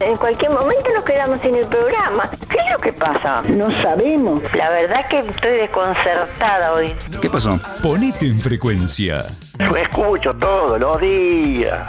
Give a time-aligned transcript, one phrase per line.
[0.00, 2.30] En cualquier momento nos quedamos sin el programa.
[2.48, 3.42] ¿Qué es lo que pasa?
[3.42, 4.42] No sabemos.
[4.54, 6.94] La verdad que estoy desconcertada hoy.
[7.20, 7.58] ¿Qué pasó?
[7.82, 9.24] Ponete en frecuencia.
[9.58, 11.88] Escucho todos los días.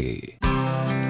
[0.00, 1.09] Tu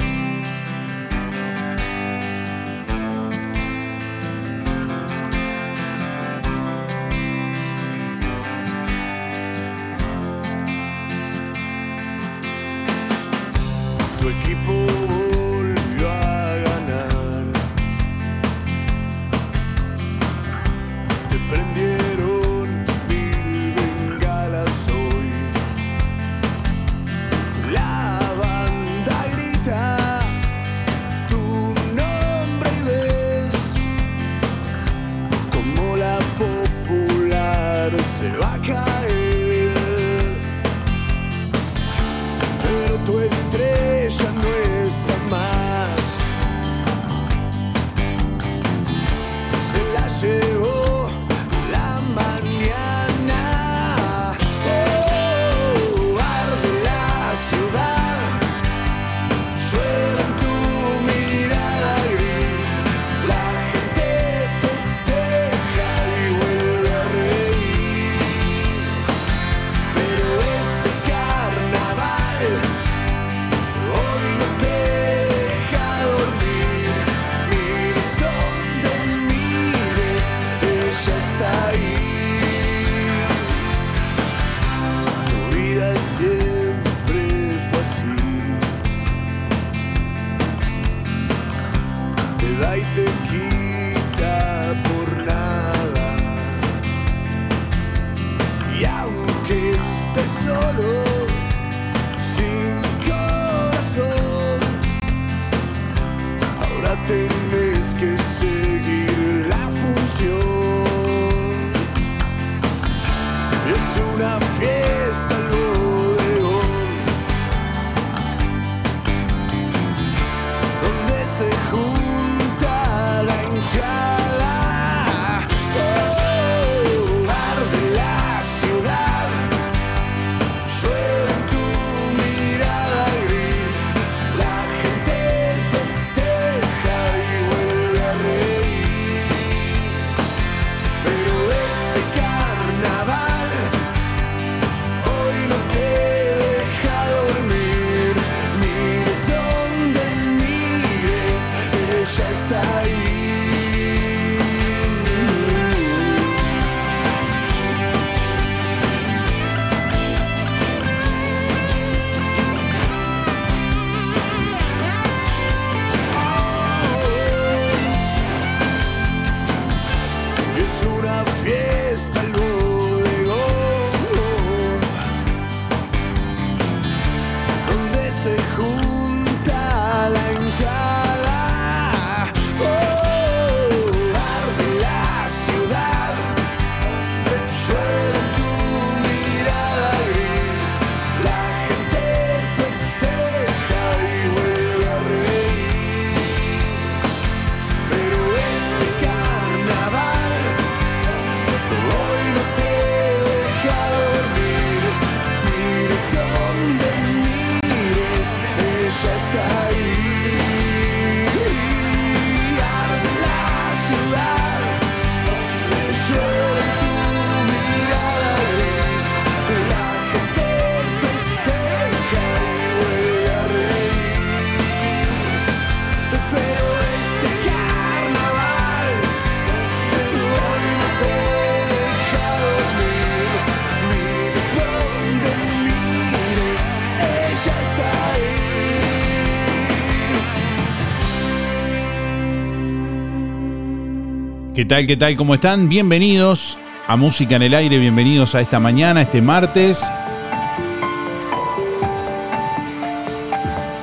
[244.70, 244.86] tal?
[244.86, 245.16] ¿Qué tal?
[245.16, 245.68] ¿Cómo están?
[245.68, 246.56] Bienvenidos
[246.86, 249.82] a Música en el Aire, bienvenidos a esta mañana, este martes.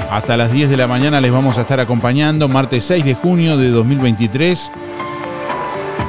[0.09, 3.57] Hasta las 10 de la mañana les vamos a estar acompañando, martes 6 de junio
[3.57, 4.71] de 2023.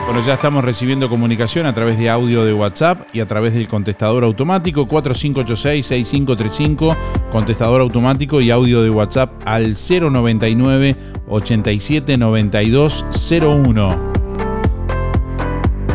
[0.05, 3.67] Bueno, ya estamos recibiendo comunicación a través de audio de WhatsApp y a través del
[3.67, 6.97] contestador automático 4586-6535,
[7.33, 10.97] contestador automático y audio de WhatsApp al 099
[11.27, 12.17] 87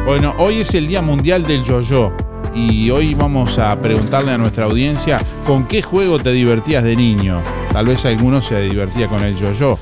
[0.05, 2.13] Bueno, hoy es el Día Mundial del Yo-Yo
[2.53, 7.41] y hoy vamos a preguntarle a nuestra audiencia con qué juego te divertías de niño.
[7.71, 9.79] Tal vez alguno se divertía con el yo-yo.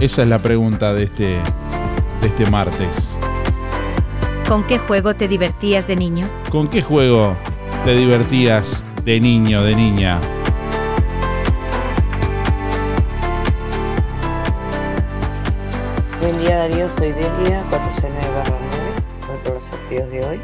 [0.00, 1.36] Esa es la pregunta de este,
[2.20, 3.18] de este martes.
[4.48, 6.28] ¿Con qué juego te divertías de niño?
[6.50, 7.36] ¿Con qué juego
[7.84, 10.20] te divertías de niño, de niña?
[16.70, 18.92] Darío, soy Delia, 469 barra 9,
[19.26, 20.40] voy por los sorteos de hoy.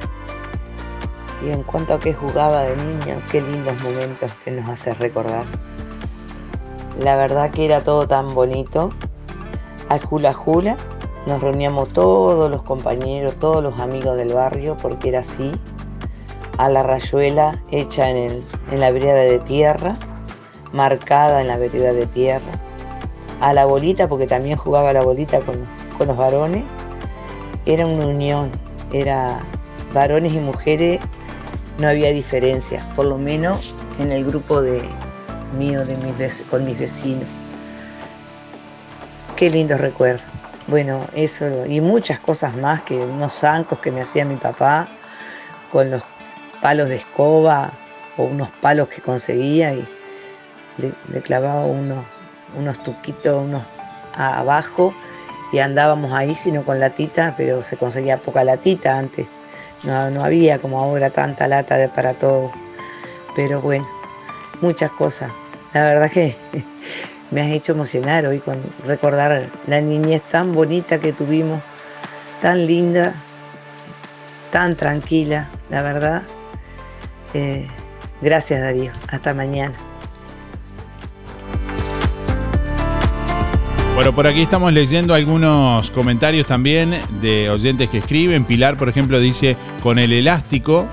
[1.47, 5.45] Y en cuanto a que jugaba de niño, qué lindos momentos que nos hace recordar.
[7.01, 8.91] La verdad que era todo tan bonito.
[9.89, 10.77] Al hula hula
[11.27, 15.53] nos reuníamos todos los compañeros, todos los amigos del barrio, porque era así.
[16.59, 19.95] A la rayuela hecha en, el- en la vereda de tierra,
[20.73, 22.51] marcada en la vereda de tierra.
[23.41, 26.65] A la bolita, porque también jugaba la bolita con, con los varones.
[27.65, 28.51] Era una unión,
[28.93, 29.41] era
[29.93, 31.01] varones y mujeres,
[31.79, 34.83] no había diferencia, por lo menos en el grupo de
[35.59, 37.29] mío de mis con mis vecinos.
[39.37, 40.23] Qué lindo recuerdo.
[40.67, 44.89] Bueno, eso y muchas cosas más que unos zancos que me hacía mi papá
[45.71, 46.03] con los
[46.61, 47.73] palos de escoba
[48.17, 49.87] o unos palos que conseguía y
[50.79, 52.05] le, clavaba unos,
[52.57, 53.63] unos tuquitos unos
[54.15, 54.95] abajo
[55.53, 59.27] y andábamos ahí sino con latita, pero se conseguía poca latita antes.
[59.83, 62.51] No, no había como ahora tanta lata de para todo.
[63.35, 63.87] Pero bueno,
[64.61, 65.31] muchas cosas.
[65.73, 66.37] La verdad que
[67.31, 71.63] me has hecho emocionar hoy con recordar la niñez tan bonita que tuvimos,
[72.41, 73.15] tan linda,
[74.51, 76.23] tan tranquila, la verdad.
[77.35, 77.67] Eh,
[78.23, 79.75] gracias Darío, hasta mañana.
[83.97, 88.45] Bueno, por aquí estamos leyendo algunos comentarios también de oyentes que escriben.
[88.45, 90.87] Pilar, por ejemplo, dice, con el elástico.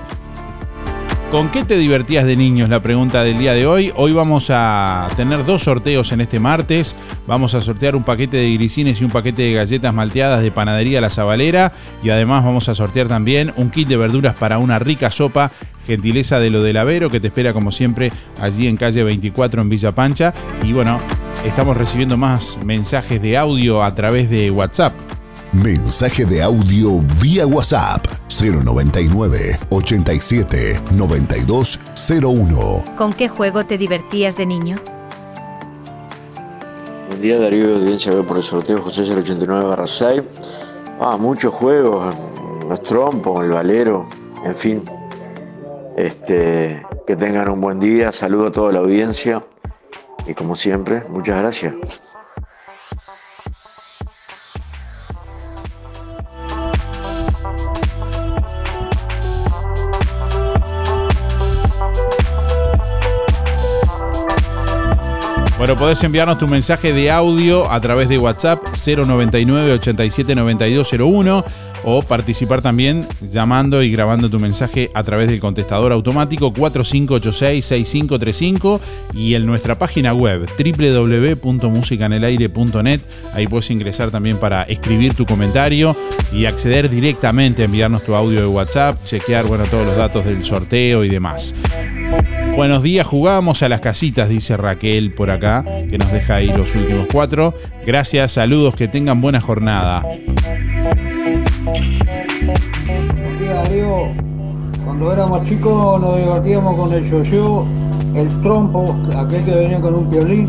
[1.30, 2.70] ¿Con qué te divertías de niños?
[2.70, 3.92] La pregunta del día de hoy.
[3.96, 6.96] Hoy vamos a tener dos sorteos en este martes.
[7.26, 11.02] Vamos a sortear un paquete de grisines y un paquete de galletas malteadas de panadería
[11.02, 11.72] La Zabalera.
[12.02, 15.50] Y además vamos a sortear también un kit de verduras para una rica sopa.
[15.86, 19.68] Gentileza de lo del Avero, que te espera como siempre allí en calle 24 en
[19.68, 20.34] Villa Pancha.
[20.62, 20.98] Y bueno,
[21.44, 24.94] estamos recibiendo más mensajes de audio a través de WhatsApp.
[25.52, 32.84] Mensaje de audio vía WhatsApp 099 87 9201.
[32.96, 34.78] ¿Con qué juego te divertías de niño?
[37.08, 40.22] Buen día Darío, audiencia veo por el sorteo José 089 barra 6.
[41.00, 42.12] Ah, muchos juegos,
[42.68, 44.08] los trompos, el valero,
[44.44, 44.82] en fin.
[45.96, 49.42] Este, que tengan un buen día, saludo a toda la audiencia.
[50.26, 51.74] Y como siempre, muchas gracias.
[65.56, 71.44] Bueno, podés enviarnos tu mensaje de audio a través de WhatsApp 099 87 9201
[71.84, 78.80] o participar también llamando y grabando tu mensaje a través del contestador automático 4586-6535
[79.14, 83.00] y en nuestra página web www.musicanelaire.net.
[83.34, 85.94] Ahí puedes ingresar también para escribir tu comentario
[86.32, 90.44] y acceder directamente a enviarnos tu audio de WhatsApp, chequear bueno, todos los datos del
[90.44, 91.54] sorteo y demás.
[92.56, 96.74] Buenos días, jugamos a las casitas, dice Raquel por acá, que nos deja ahí los
[96.76, 97.52] últimos cuatro.
[97.84, 100.04] Gracias, saludos, que tengan buena jornada.
[101.64, 103.62] Día.
[104.84, 107.64] Cuando éramos chicos nos divertíamos con el yo-yo,
[108.14, 108.84] el trompo,
[109.16, 110.48] aquel que venía con un violín,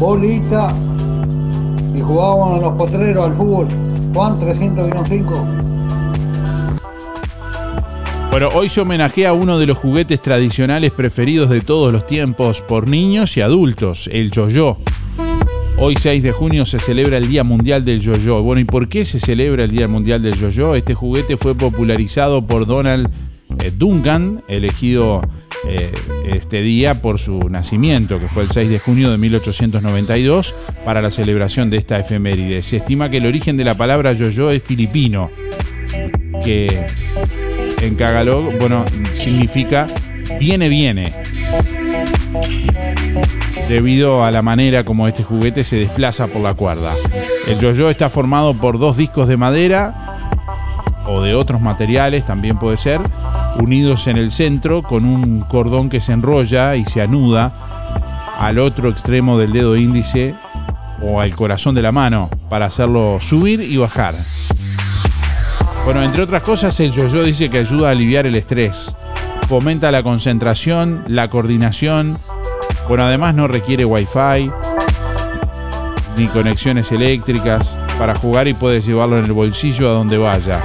[0.00, 0.74] bolita
[1.94, 3.68] y jugábamos en los potreros al fútbol.
[4.12, 5.32] Juan 305.
[8.32, 12.62] Bueno, hoy se homenajea a uno de los juguetes tradicionales preferidos de todos los tiempos
[12.62, 14.78] por niños y adultos, el yo-yo.
[15.76, 18.42] Hoy 6 de junio se celebra el Día Mundial del Yo-Yo.
[18.42, 20.76] Bueno, ¿y por qué se celebra el Día Mundial del Yo-Yo?
[20.76, 23.10] Este juguete fue popularizado por Donald
[23.60, 25.22] eh, Duncan, elegido
[25.66, 25.90] eh,
[26.32, 30.54] este día por su nacimiento, que fue el 6 de junio de 1892,
[30.84, 32.62] para la celebración de esta efeméride.
[32.62, 35.30] Se estima que el origen de la palabra yo-yo es filipino,
[36.42, 36.86] que
[37.80, 39.86] en Cagalog, bueno, significa
[40.38, 41.12] viene, viene.
[43.68, 46.92] Debido a la manera como este juguete se desplaza por la cuerda.
[47.48, 50.20] El yo-yo está formado por dos discos de madera
[51.06, 53.00] o de otros materiales, también puede ser,
[53.58, 58.88] unidos en el centro con un cordón que se enrolla y se anuda al otro
[58.88, 60.34] extremo del dedo índice
[61.02, 64.14] o al corazón de la mano para hacerlo subir y bajar.
[65.84, 68.94] Bueno, entre otras cosas, el yo-yo dice que ayuda a aliviar el estrés,
[69.48, 72.18] fomenta la concentración, la coordinación.
[72.88, 74.50] Bueno, además no requiere wifi
[76.16, 80.60] ni conexiones eléctricas para jugar y puedes llevarlo en el bolsillo a donde vaya.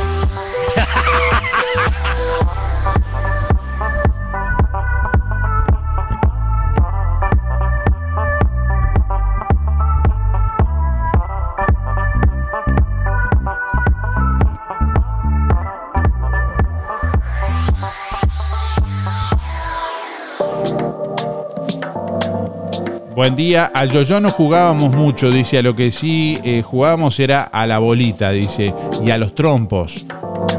[23.19, 23.69] Buen día.
[23.73, 25.57] Al yo-yo no jugábamos mucho, dice.
[25.57, 28.73] A lo que sí eh, jugábamos era a la bolita, dice.
[29.03, 30.05] Y a los trompos.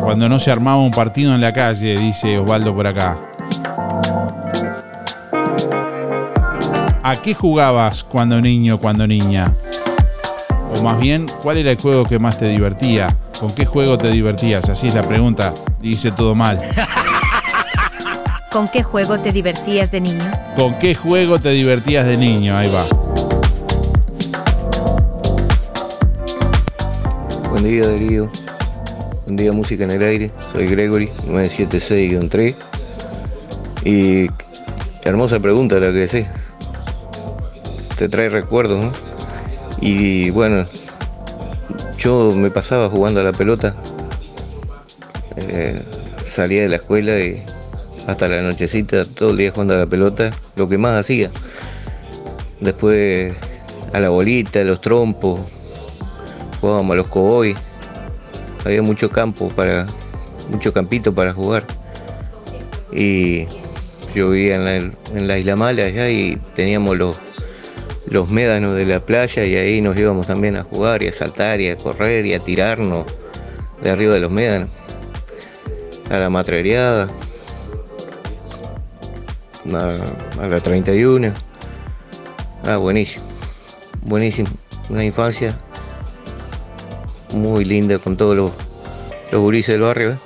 [0.02, 3.18] Cuando no se armaba un partido en la calle, dice Osvaldo por acá.
[7.02, 9.54] ¿A qué jugabas cuando niño, cuando niña?
[10.76, 13.16] O más bien, ¿cuál era el juego que más te divertía?
[13.40, 14.68] ¿Con qué juego te divertías?
[14.68, 15.54] Así es la pregunta.
[15.80, 16.58] Dice todo mal.
[18.50, 20.28] ¿Con qué juego te divertías de niño?
[20.56, 22.56] ¿Con qué juego te divertías de niño?
[22.56, 22.84] Ahí va.
[27.48, 28.28] Buen día Darío.
[29.24, 30.32] Buen día Música en el Aire.
[30.52, 32.56] Soy Gregory, 976-3.
[33.84, 36.26] Y qué hermosa pregunta la que sé.
[37.96, 38.92] Te trae recuerdos, ¿no?
[39.80, 40.66] Y bueno,
[41.98, 43.76] yo me pasaba jugando a la pelota.
[45.36, 45.84] Eh,
[46.26, 47.44] salía de la escuela y
[48.06, 51.30] hasta la nochecita, todo el día jugando a la pelota, lo que más hacía.
[52.60, 53.34] Después
[53.92, 55.40] a la bolita, a los trompos,
[56.60, 57.56] jugábamos a los cowboys.
[58.64, 59.86] Había mucho campo para,
[60.50, 61.64] mucho campito para jugar.
[62.92, 63.46] Y
[64.14, 67.18] yo vivía en la, en la Isla Mala allá y teníamos los,
[68.06, 71.60] los médanos de la playa y ahí nos íbamos también a jugar y a saltar
[71.60, 73.06] y a correr y a tirarnos
[73.82, 74.68] de arriba de los médanos.
[76.10, 77.08] A la matrereada
[79.74, 81.32] a, a la 31.
[82.66, 83.24] Ah, buenísimo.
[84.02, 84.48] Buenísimo.
[84.88, 85.56] Una infancia
[87.34, 88.52] muy linda con todos los,
[89.30, 90.12] los gurises del barrio.
[90.12, 90.18] ¿eh?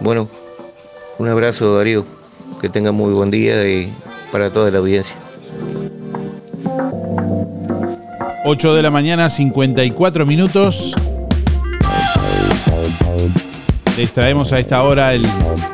[0.00, 0.28] Bueno,
[1.18, 2.04] un abrazo Darío.
[2.60, 3.92] Que tenga muy buen día y
[4.32, 5.16] para toda la audiencia.
[8.44, 10.94] 8 de la mañana, 54 minutos.
[13.98, 15.26] Les traemos a esta hora el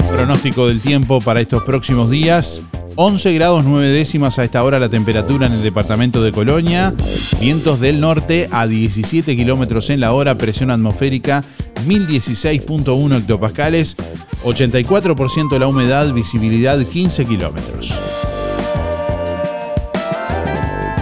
[0.08, 2.62] pronóstico del tiempo para estos próximos días.
[2.96, 6.94] 11 grados 9 décimas a esta hora la temperatura en el departamento de Colonia.
[7.38, 10.38] Vientos del norte a 17 kilómetros en la hora.
[10.38, 11.44] Presión atmosférica
[11.86, 13.94] 1016.1 hectopascales.
[14.42, 16.10] 84% la humedad.
[16.14, 18.00] Visibilidad 15 kilómetros.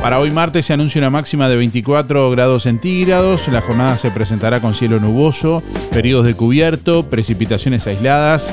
[0.02, 3.46] Para hoy martes se anuncia una máxima de 24 grados centígrados.
[3.46, 8.52] La jornada se presentará con cielo nuboso, periodos de cubierto, precipitaciones aisladas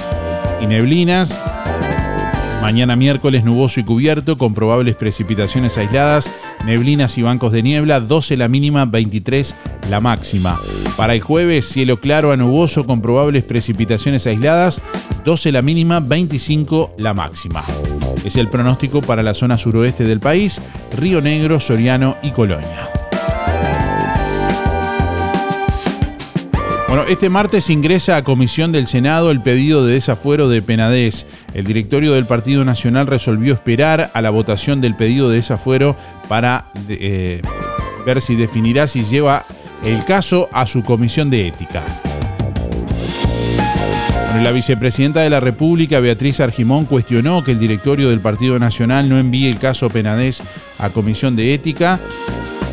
[0.62, 1.42] y neblinas.
[2.62, 6.30] Mañana miércoles nuboso y cubierto con probables precipitaciones aisladas,
[6.66, 9.56] neblinas y bancos de niebla, 12 la mínima, 23
[9.90, 10.60] la máxima.
[10.98, 14.82] Para el jueves cielo claro a nuboso con probables precipitaciones aisladas,
[15.24, 17.64] 12 la mínima, 25 la máxima.
[18.26, 20.62] Es el pronóstico para la zona suroeste del país,
[20.96, 22.99] Río Negro, Soriano y Colonia.
[26.90, 31.28] Bueno, este martes ingresa a comisión del Senado el pedido de desafuero de Penadez.
[31.54, 35.96] El directorio del Partido Nacional resolvió esperar a la votación del pedido de desafuero
[36.28, 37.44] para eh,
[38.08, 39.46] ver si definirá si lleva
[39.84, 41.86] el caso a su comisión de ética.
[44.42, 49.20] La vicepresidenta de la República, Beatriz Argimón, cuestionó que el directorio del Partido Nacional no
[49.20, 50.42] envíe el caso Penadez
[50.80, 52.00] a comisión de ética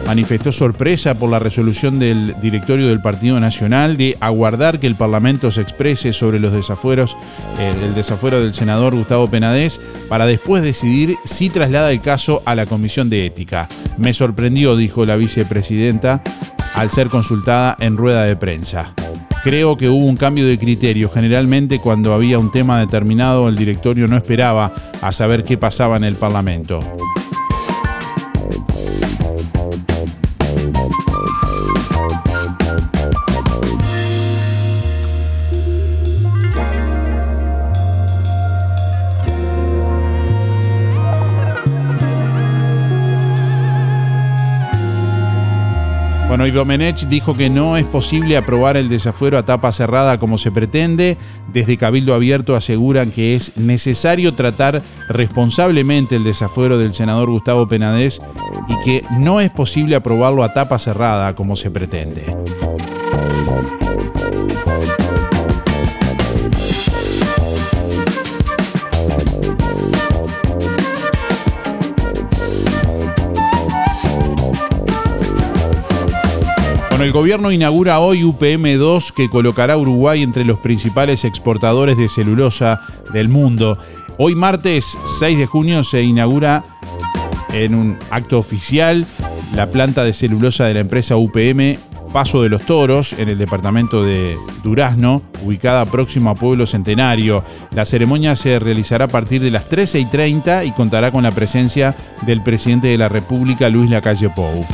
[0.07, 5.51] manifestó sorpresa por la resolución del directorio del Partido Nacional de aguardar que el Parlamento
[5.51, 7.17] se exprese sobre los desafueros,
[7.59, 12.55] eh, el desafuero del senador Gustavo Penadez, para después decidir si traslada el caso a
[12.55, 13.69] la Comisión de Ética.
[13.99, 16.23] Me sorprendió, dijo la vicepresidenta,
[16.75, 18.93] al ser consultada en rueda de prensa.
[19.43, 21.09] Creo que hubo un cambio de criterio.
[21.09, 26.05] Generalmente cuando había un tema determinado el directorio no esperaba a saber qué pasaba en
[26.05, 26.81] el Parlamento.
[46.37, 50.53] Bueno, Domenech dijo que no es posible aprobar el desafuero a tapa cerrada como se
[50.53, 51.17] pretende.
[51.51, 58.21] Desde Cabildo Abierto aseguran que es necesario tratar responsablemente el desafuero del senador Gustavo Penadez
[58.69, 62.27] y que no es posible aprobarlo a tapa cerrada como se pretende.
[77.17, 83.31] Gobierno inaugura hoy UPM2 que colocará a Uruguay entre los principales exportadores de celulosa del
[83.31, 83.79] mundo.
[84.19, 86.63] Hoy martes 6 de junio se inaugura
[87.55, 89.07] en un acto oficial
[89.55, 91.79] la planta de celulosa de la empresa UPM
[92.13, 97.43] Paso de los Toros en el departamento de Durazno, ubicada próximo a Pueblo Centenario.
[97.71, 101.33] La ceremonia se realizará a partir de las 13 y 30 y contará con la
[101.33, 101.97] presencia
[102.27, 104.67] del presidente de la República, Luis Lacalle Pou.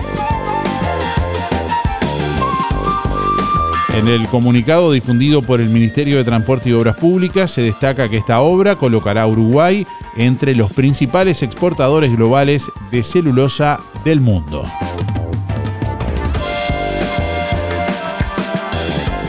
[3.95, 8.17] En el comunicado difundido por el Ministerio de Transporte y Obras Públicas se destaca que
[8.17, 14.67] esta obra colocará a Uruguay entre los principales exportadores globales de celulosa del mundo.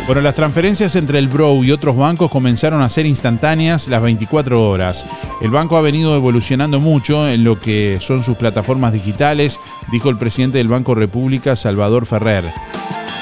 [0.06, 4.70] Bueno, las transferencias entre el Bro y otros bancos comenzaron a ser instantáneas las 24
[4.70, 5.06] horas.
[5.42, 9.60] El banco ha venido evolucionando mucho en lo que son sus plataformas digitales,
[9.92, 12.46] dijo el presidente del Banco República, Salvador Ferrer.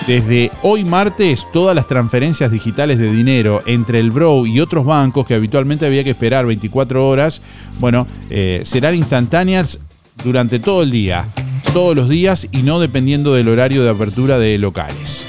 [0.07, 5.27] Desde hoy martes, todas las transferencias digitales de dinero entre el Bro y otros bancos
[5.27, 7.41] que habitualmente había que esperar 24 horas,
[7.79, 9.79] bueno, eh, serán instantáneas
[10.23, 11.27] durante todo el día,
[11.71, 15.27] todos los días y no dependiendo del horario de apertura de locales.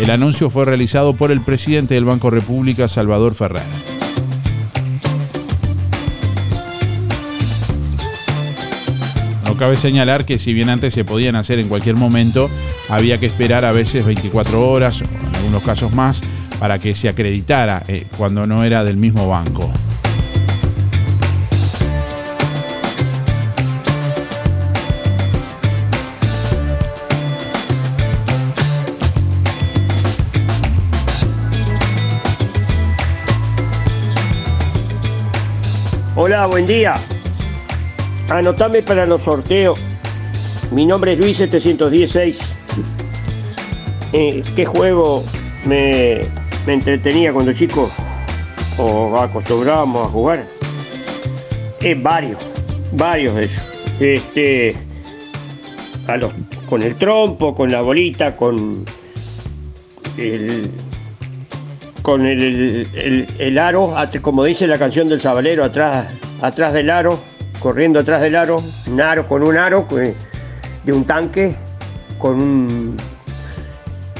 [0.00, 3.87] El anuncio fue realizado por el presidente del Banco República, Salvador Ferrer.
[9.58, 12.48] Cabe señalar que si bien antes se podían hacer en cualquier momento,
[12.88, 16.22] había que esperar a veces 24 horas, o en algunos casos más,
[16.58, 19.70] para que se acreditara eh, cuando no era del mismo banco.
[36.14, 36.94] Hola, buen día.
[38.28, 39.78] Anotame para los sorteos.
[40.72, 42.38] Mi nombre es Luis 716.
[44.12, 45.24] Eh, ¿Qué juego
[45.64, 46.22] me,
[46.66, 47.90] me entretenía cuando chico?
[48.76, 50.44] ¿O acostumbrábamos a jugar?
[51.80, 52.38] Eh, varios,
[52.92, 53.62] varios de ellos.
[54.00, 54.76] Este,
[56.06, 56.18] a
[56.68, 58.84] con el trompo, con la bolita, con
[60.16, 60.70] el,
[62.02, 62.86] con el,
[63.38, 66.08] el- aro, como dice la canción del sabalero, atrás,
[66.40, 67.18] atrás del aro,
[67.60, 70.14] corriendo atrás del aro, un aro con un aro que-
[70.84, 71.54] de un tanque,
[72.18, 72.96] con un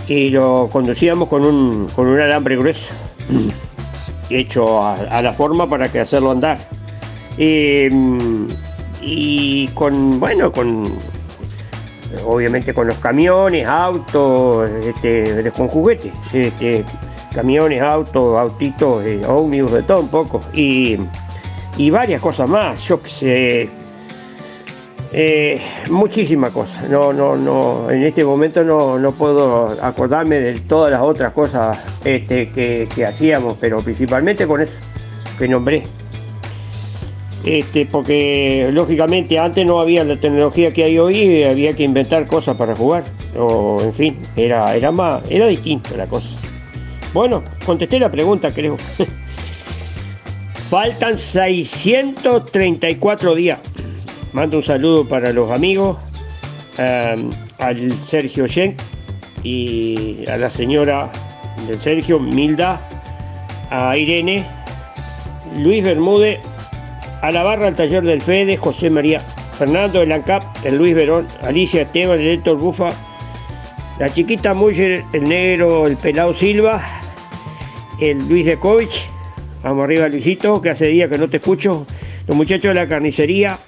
[0.09, 2.95] y lo conducíamos con un, con un alambre grueso,
[4.31, 6.59] hecho a, la forma para que hacerlo andar.
[7.37, 7.91] Eh,
[9.03, 10.83] y con, bueno, con,
[12.27, 16.85] obviamente con los camiones, autos, este, con juguetes, este,
[17.35, 20.41] camiones, autos, autitos, eh, ómnibus, de todo un poco.
[20.55, 20.97] Y,
[21.79, 23.69] y varias cosas más, yo que sé,
[25.13, 25.61] eh,
[25.91, 26.91] muchísimas cosas.
[26.91, 31.83] No, no, no, en este momento no, no puedo acordarme de todas las otras cosas
[32.05, 34.75] este, que, que hacíamos, pero principalmente con eso
[35.39, 35.85] que nombré.
[37.45, 42.57] Este, porque lógicamente antes no había la tecnología que hay hoy había que inventar cosas
[42.57, 43.05] para jugar.
[43.39, 46.29] O en fin, era, era más, era distinta la cosa.
[47.15, 48.77] Bueno, contesté la pregunta, creo.
[50.71, 53.59] Faltan 634 días.
[54.35, 55.97] Mando un saludo para los amigos,
[56.77, 58.79] al Sergio Schenk
[59.43, 61.11] y a la señora
[61.67, 62.79] del Sergio, Milda,
[63.71, 64.45] a Irene,
[65.57, 66.39] Luis Bermúdez,
[67.23, 69.21] a la barra al taller del Fede, José María,
[69.59, 72.91] Fernando del ANCAP, el Luis Verón, Alicia Esteban, el Héctor Bufa,
[73.99, 76.87] la chiquita Muller, el negro, el pelado Silva,
[78.01, 79.09] el Luis Dekovich,
[79.63, 81.87] vamos arriba Luisito, que hace días que no te escucho,
[82.27, 83.59] los muchachos de la carnicería,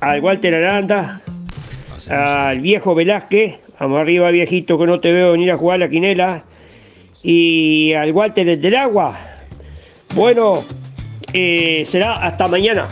[0.00, 1.22] al Walter Aranda,
[2.08, 5.90] al viejo Velázquez, vamos arriba viejito que no te veo venir a jugar a la
[5.90, 6.44] quinela,
[7.22, 9.18] y al Walter el del agua.
[10.14, 10.64] Bueno,
[11.32, 12.88] eh, será hasta mañana.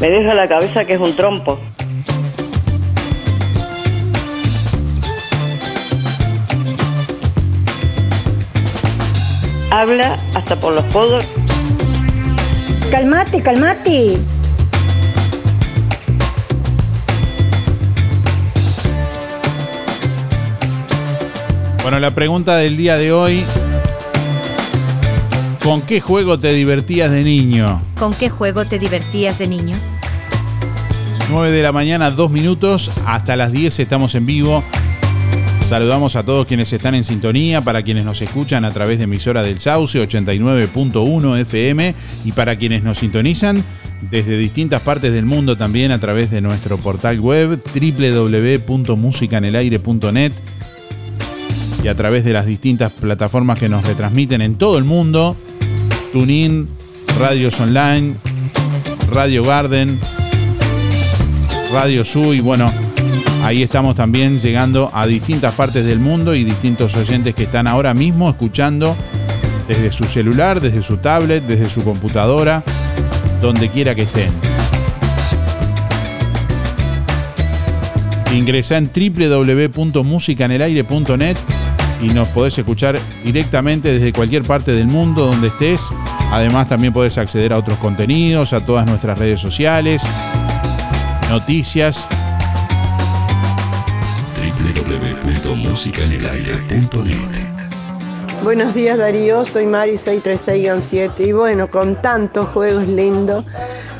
[0.00, 1.58] Me deja la cabeza que es un trompo.
[9.70, 11.24] Habla hasta por los codos.
[12.90, 14.16] Calmate, calmate.
[21.82, 23.44] Bueno, la pregunta del día de hoy.
[25.62, 27.80] ¿Con qué juego te divertías de niño?
[27.96, 29.76] ¿Con qué juego te divertías de niño?
[31.30, 32.90] 9 de la mañana, 2 minutos.
[33.06, 34.64] Hasta las 10 estamos en vivo.
[35.70, 39.44] Saludamos a todos quienes están en sintonía, para quienes nos escuchan a través de emisora
[39.44, 43.62] del Sauce 89.1 FM y para quienes nos sintonizan
[44.10, 50.32] desde distintas partes del mundo también a través de nuestro portal web www.musicanelaire.net
[51.84, 55.36] y a través de las distintas plataformas que nos retransmiten en todo el mundo,
[56.12, 56.68] TuneIn,
[57.16, 58.16] Radios Online,
[59.08, 60.00] Radio Garden,
[61.72, 62.72] Radio Su y bueno,
[63.42, 67.94] ahí estamos también llegando a distintas partes del mundo y distintos oyentes que están ahora
[67.94, 68.94] mismo escuchando
[69.68, 72.62] desde su celular, desde su tablet, desde su computadora,
[73.40, 74.30] donde quiera que estén.
[78.34, 81.36] Ingresa en www.musicanelaire.net
[82.02, 85.88] y nos podés escuchar directamente desde cualquier parte del mundo donde estés.
[86.32, 90.02] Además también podés acceder a otros contenidos, a todas nuestras redes sociales,
[91.28, 92.06] noticias.
[95.50, 103.44] www.musicanelaire.net Buenos días Darío, soy Mari 636-7 y bueno, con tantos juegos lindos,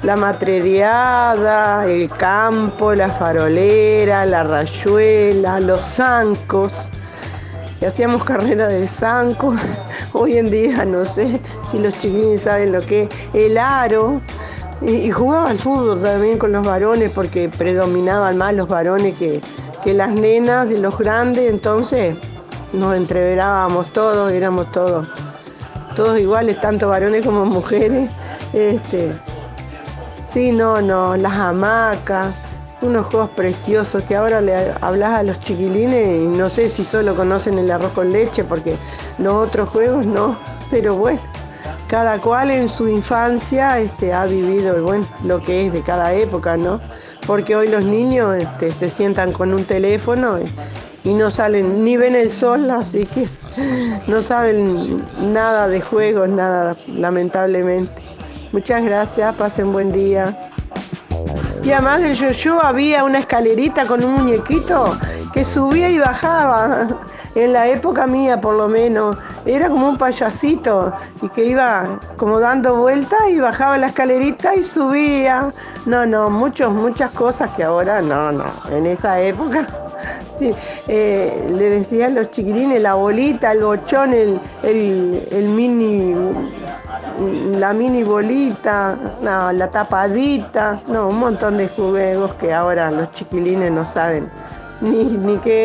[0.02, 6.88] la matrereada, el campo, la farolera, la rayuela, los zancos,
[7.80, 9.54] y hacíamos carrera de zanco,
[10.12, 14.20] hoy en día no sé si los chiquillos saben lo que es, el aro,
[14.80, 19.42] y, y jugaba al fútbol también con los varones porque predominaban más los varones que,
[19.82, 22.16] que las nenas de los grandes, entonces
[22.72, 25.06] nos entreverábamos todos, éramos todos,
[25.96, 28.10] todos iguales, tanto varones como mujeres.
[28.52, 29.12] Este,
[30.32, 32.28] sí, no, no, las hamacas,
[32.82, 37.14] unos juegos preciosos que ahora le hablas a los chiquilines y no sé si solo
[37.14, 38.76] conocen el arroz con leche porque
[39.18, 40.38] los otros juegos no,
[40.70, 41.20] pero bueno,
[41.88, 46.56] cada cual en su infancia este, ha vivido bueno, lo que es de cada época,
[46.56, 46.80] ¿no?
[47.26, 51.96] Porque hoy los niños este, se sientan con un teléfono y, y no salen ni
[51.96, 53.26] ven el sol, así que
[54.06, 57.92] no saben nada de juegos, nada, lamentablemente.
[58.52, 60.50] Muchas gracias, pasen buen día.
[61.62, 64.96] Y además del yo-yo había una escalerita con un muñequito
[65.32, 66.88] que subía y bajaba.
[67.36, 72.40] En la época mía, por lo menos, era como un payasito y que iba como
[72.40, 75.52] dando vueltas y bajaba la escalerita y subía.
[75.86, 78.44] No, no, muchos, muchas cosas que ahora no, no.
[78.70, 79.66] En esa época
[80.38, 80.50] Sí,
[80.88, 86.14] eh, le decían los chiquilines la bolita, el bochón, el, el, mini,
[87.58, 93.84] la mini bolita, la tapadita, no, un montón de juegos que ahora los chiquilines no
[93.84, 94.30] saben
[94.82, 95.60] नी, नी के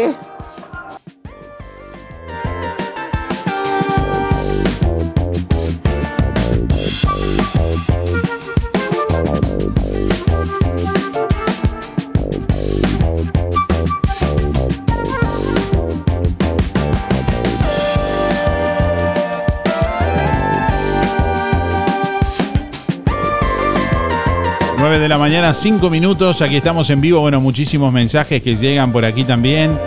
[24.99, 26.41] de la mañana, 5 minutos.
[26.41, 27.19] Aquí estamos en vivo.
[27.19, 29.77] Bueno, muchísimos mensajes que llegan por aquí también.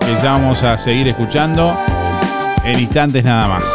[0.00, 1.76] Que ya vamos a seguir escuchando
[2.64, 3.74] en instantes nada más.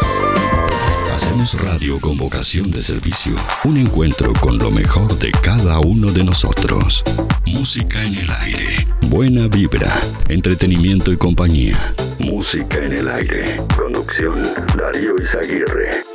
[1.14, 3.36] Hacemos radio con vocación de servicio.
[3.64, 7.04] Un encuentro con lo mejor de cada uno de nosotros.
[7.46, 8.88] Música en el aire.
[9.02, 9.94] Buena vibra.
[10.30, 11.94] Entretenimiento y compañía.
[12.20, 13.62] Música en el aire.
[13.78, 14.42] Conducción
[14.78, 16.15] Darío Isaguirre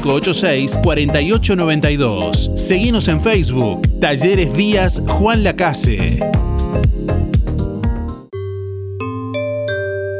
[0.00, 2.52] 4892.
[2.54, 3.82] Seguinos en Facebook.
[4.00, 6.18] Talleres Díaz Juan Lacase.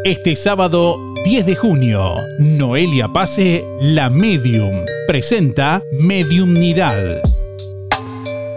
[0.04, 1.98] Este sábado 10 de junio,
[2.38, 7.22] Noelia Pase, La Medium, presenta Mediumnidad.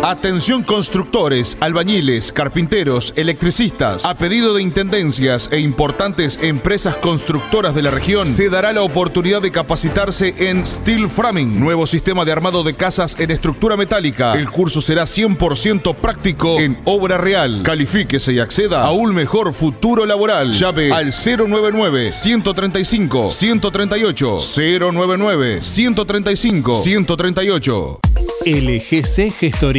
[0.04, 4.06] Atención constructores, albañiles, carpinteros, electricistas.
[4.06, 9.42] A pedido de intendencias e importantes empresas constructoras de la región, se dará la oportunidad
[9.42, 14.34] de capacitarse en Steel Framing, nuevo sistema de armado de casas en estructura metálica.
[14.34, 17.62] El curso será 100% práctico en obra real.
[17.64, 20.54] Califíquese y acceda a un mejor futuro laboral.
[20.54, 24.40] Llave al 099 135 138
[24.80, 28.00] 099 135 138.
[28.46, 29.79] LGC Gestoría.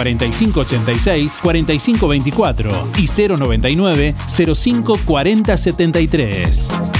[0.00, 6.99] 4586-4524 y 099 054073.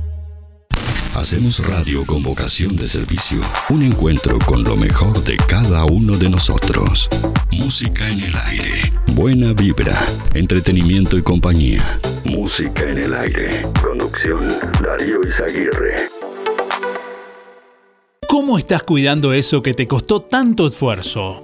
[1.15, 3.41] Hacemos radio con vocación de servicio.
[3.69, 7.09] Un encuentro con lo mejor de cada uno de nosotros.
[7.51, 8.93] Música en el aire.
[9.07, 9.99] Buena vibra.
[10.33, 11.99] Entretenimiento y compañía.
[12.23, 13.67] Música en el aire.
[13.81, 14.47] Conducción
[14.81, 16.09] Darío Izaguirre.
[18.27, 21.43] ¿Cómo estás cuidando eso que te costó tanto esfuerzo?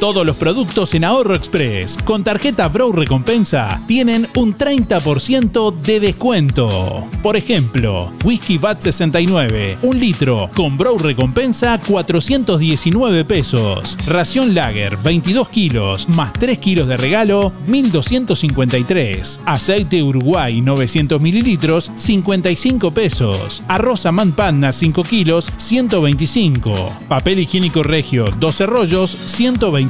[0.00, 7.06] Todos los productos en Ahorro Express con tarjeta Bro Recompensa tienen un 30% de descuento.
[7.22, 13.96] Por ejemplo, Whisky Bat 69, un litro, con Bro Recompensa 419 pesos.
[14.06, 19.40] Ración Lager 22 kilos, más 3 kilos de regalo, 1253.
[19.46, 23.62] Aceite Uruguay 900 mililitros, 55 pesos.
[23.68, 26.74] Arroz Amán Panda 5 kilos, 125.
[27.08, 29.10] Papel higiénico regio 12 rollos,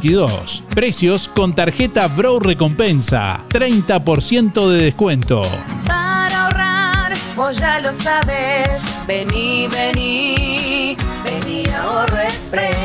[0.05, 0.63] 122.
[0.75, 3.41] Precios con tarjeta Bro Recompensa.
[3.49, 5.43] 30% de descuento.
[5.87, 8.83] Para ahorrar, vos ya lo sabes.
[9.07, 12.77] Vení, vení, vení a Ahorro Express.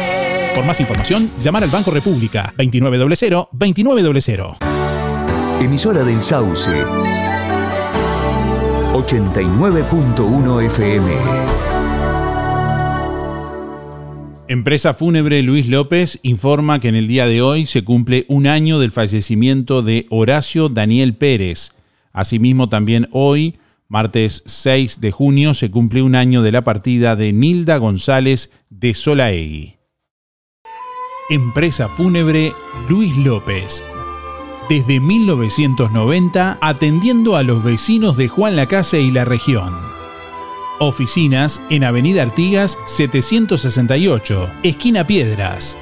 [0.55, 4.55] Por más información, llamar al Banco República 2900-2900.
[5.62, 6.71] Emisora del Sauce.
[8.93, 11.68] 89.1 FM.
[14.49, 18.79] Empresa Fúnebre Luis López informa que en el día de hoy se cumple un año
[18.79, 21.73] del fallecimiento de Horacio Daniel Pérez.
[22.13, 27.31] Asimismo, también hoy, martes 6 de junio, se cumple un año de la partida de
[27.31, 29.75] Nilda González de Solaegui.
[31.29, 32.51] Empresa Fúnebre
[32.89, 33.88] Luis López.
[34.67, 39.98] Desde 1990, atendiendo a los vecinos de Juan Lacase y la región.
[40.79, 45.77] Oficinas en Avenida Artigas 768, esquina Piedras.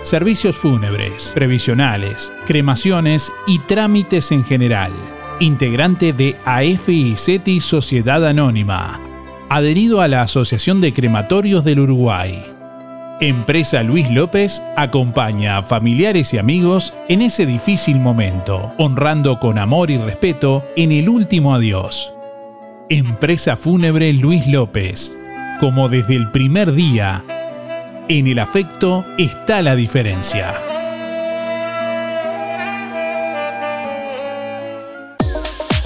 [0.00, 4.90] Servicios fúnebres, previsionales, cremaciones y trámites en general.
[5.40, 9.02] Integrante de AFI CETI Sociedad Anónima.
[9.50, 12.42] Adherido a la Asociación de Crematorios del Uruguay.
[13.20, 19.90] Empresa Luis López acompaña a familiares y amigos en ese difícil momento, honrando con amor
[19.90, 22.12] y respeto en el último adiós.
[22.90, 25.18] Empresa Fúnebre Luis López.
[25.60, 27.22] Como desde el primer día,
[28.08, 30.54] en el afecto está la diferencia.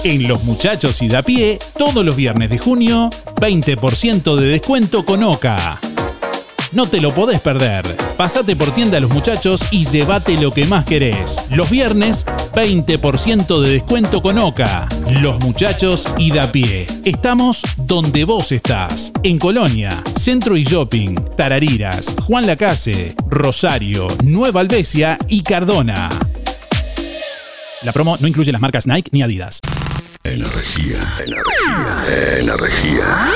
[0.05, 5.25] En Los Muchachos y da pie, todos los viernes de junio, 20% de descuento con
[5.25, 5.81] Oca.
[6.71, 7.85] No te lo podés perder.
[8.17, 11.47] Pasate por tienda a los muchachos y llévate lo que más querés.
[11.51, 14.88] Los viernes, 20% de descuento con Oca.
[15.20, 16.87] Los muchachos y da pie.
[17.05, 19.12] Estamos donde vos estás.
[19.22, 26.09] En Colonia, Centro y Shopping, Tarariras, Juan Lacase, Rosario, Nueva Albesia y Cardona.
[27.82, 29.61] La promo no incluye las marcas Nike ni Adidas.
[30.24, 33.32] Energía, energía, energía.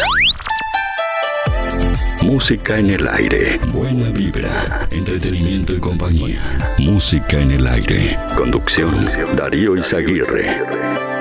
[2.23, 3.59] Música en el aire.
[3.73, 4.89] Buena vibra.
[4.91, 6.77] Entretenimiento y compañía.
[6.79, 8.19] Música en el aire.
[8.35, 9.01] Conducción.
[9.37, 11.16] Darío Izaguirre.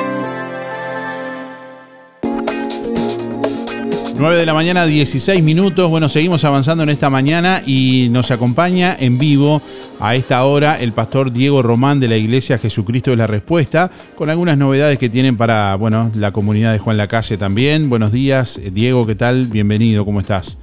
[4.17, 5.89] 9 de la mañana, 16 minutos.
[5.89, 9.61] Bueno, seguimos avanzando en esta mañana y nos acompaña en vivo
[9.99, 14.29] a esta hora el pastor Diego Román de la Iglesia Jesucristo de la Respuesta, con
[14.29, 17.89] algunas novedades que tienen para, bueno, la comunidad de Juan Lacase también.
[17.89, 19.47] Buenos días, Diego, ¿qué tal?
[19.47, 20.57] Bienvenido, ¿cómo estás?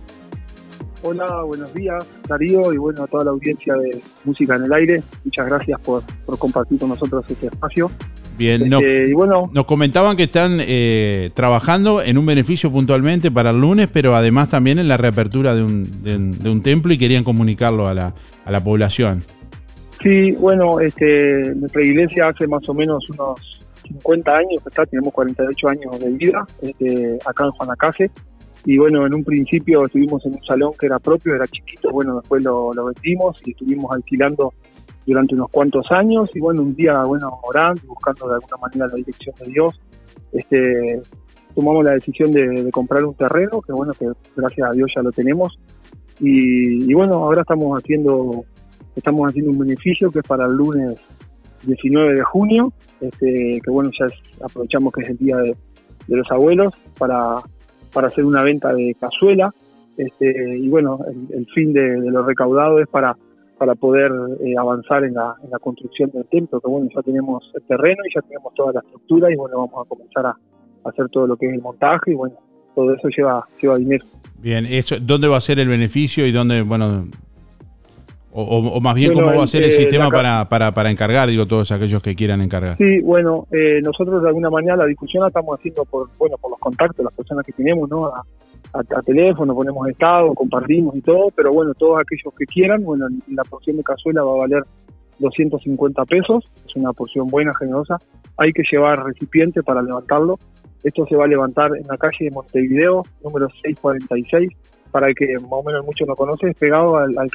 [1.02, 5.02] Hola, buenos días, Darío, y bueno, a toda la audiencia de Música en el Aire.
[5.24, 7.90] Muchas gracias por, por compartir con nosotros este espacio.
[8.38, 13.30] Bien, Este, nos, y bueno, nos comentaban que están eh, trabajando en un beneficio puntualmente
[13.30, 16.92] para el lunes, pero además también en la reapertura de un, de, de un templo
[16.92, 18.14] y querían comunicarlo a la,
[18.44, 19.24] a la población.
[20.02, 25.68] sí, bueno, este, nuestra iglesia hace más o menos unos 50 años, está, tenemos 48
[25.68, 28.10] años de vida este, acá en Juanacase.
[28.64, 32.20] Y bueno, en un principio estuvimos en un salón que era propio, era chiquito, bueno,
[32.20, 34.54] después lo, lo vendimos y estuvimos alquilando
[35.06, 38.94] durante unos cuantos años y bueno, un día, bueno, orando, buscando de alguna manera la
[38.94, 39.80] dirección de Dios,
[40.32, 41.02] este,
[41.54, 45.02] tomamos la decisión de, de comprar un terreno, que bueno, que gracias a Dios ya
[45.02, 45.58] lo tenemos,
[46.20, 48.44] y, y bueno, ahora estamos haciendo,
[48.94, 51.00] estamos haciendo un beneficio que es para el lunes
[51.64, 55.56] 19 de junio, este, que bueno, ya es- aprovechamos que es el día de,
[56.06, 57.42] de los abuelos para,
[57.92, 59.52] para hacer una venta de cazuela,
[59.96, 63.16] este, y bueno, el, el fin de, de lo recaudado es para
[63.62, 64.10] para poder
[64.44, 68.02] eh, avanzar en la, en la construcción del templo, que bueno, ya tenemos el terreno
[68.04, 71.28] y ya tenemos toda la estructura y bueno, vamos a comenzar a, a hacer todo
[71.28, 72.34] lo que es el montaje y bueno,
[72.74, 74.04] todo eso lleva, lleva dinero.
[74.40, 77.06] Bien, eso, ¿dónde va a ser el beneficio y dónde, bueno,
[78.32, 80.72] o, o- o más bien Bueno, cómo va a ser el eh, sistema para, para,
[80.74, 82.76] para encargar, digo, todos aquellos que quieran encargar?
[82.78, 86.50] Sí, bueno, eh, nosotros de alguna manera la discusión la estamos haciendo por, bueno, por
[86.50, 88.06] los contactos, las personas que tenemos, ¿no?
[88.06, 88.24] A,
[88.72, 93.06] a- a teléfono, ponemos estado, compartimos y todo, pero bueno, todos aquellos que quieran, bueno,
[93.28, 94.64] la porción de cazuela va a valer
[95.18, 97.98] 250 pesos, es una porción buena, generosa.
[98.38, 100.38] Hay que llevar recipiente para levantarlo.
[100.82, 104.50] Esto se va a levantar en la calle de Montevideo, número 646,
[104.90, 107.30] para el que más o menos mucho no conoce, es pegado al, al.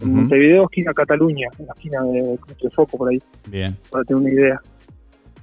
[0.00, 3.18] En Montevideo, esquina Cataluña, en la esquina de Foco, por ahí,
[3.48, 4.60] Bien, para tener una idea.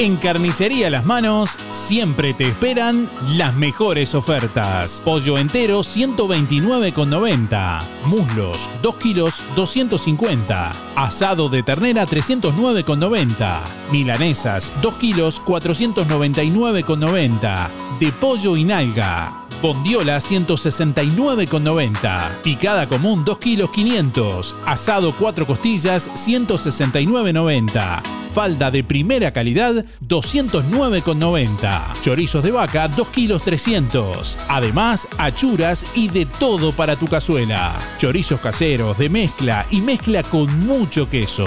[0.00, 5.02] En Carnicería Las Manos siempre te esperan las mejores ofertas.
[5.04, 7.82] Pollo entero 129,90.
[8.06, 10.72] Muslos 2 kilos 250.
[10.96, 13.60] Asado de ternera 309,90.
[13.92, 17.68] Milanesas 2 kilos 499,90.
[18.00, 19.44] De pollo y nalga.
[19.60, 22.40] Bondiola 169,90.
[22.42, 24.56] Picada común 2 kilos 500.
[24.64, 28.19] Asado 4 costillas 169,90.
[28.32, 32.00] Falda de primera calidad 209,90.
[32.00, 34.38] Chorizos de vaca 2 kilos 300.
[34.48, 37.78] Además, achuras y de todo para tu cazuela.
[37.98, 41.46] Chorizos caseros de mezcla y mezcla con mucho queso.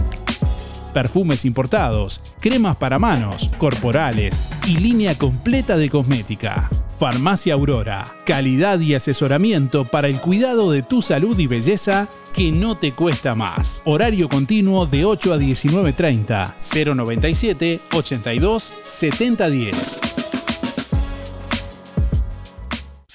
[0.91, 6.69] perfumes importados, cremas para manos, corporales y línea completa de cosmética.
[6.99, 12.77] Farmacia Aurora, calidad y asesoramiento para el cuidado de tu salud y belleza que no
[12.77, 13.81] te cuesta más.
[13.85, 20.01] Horario continuo de 8 a 19.30, 097 82 7010.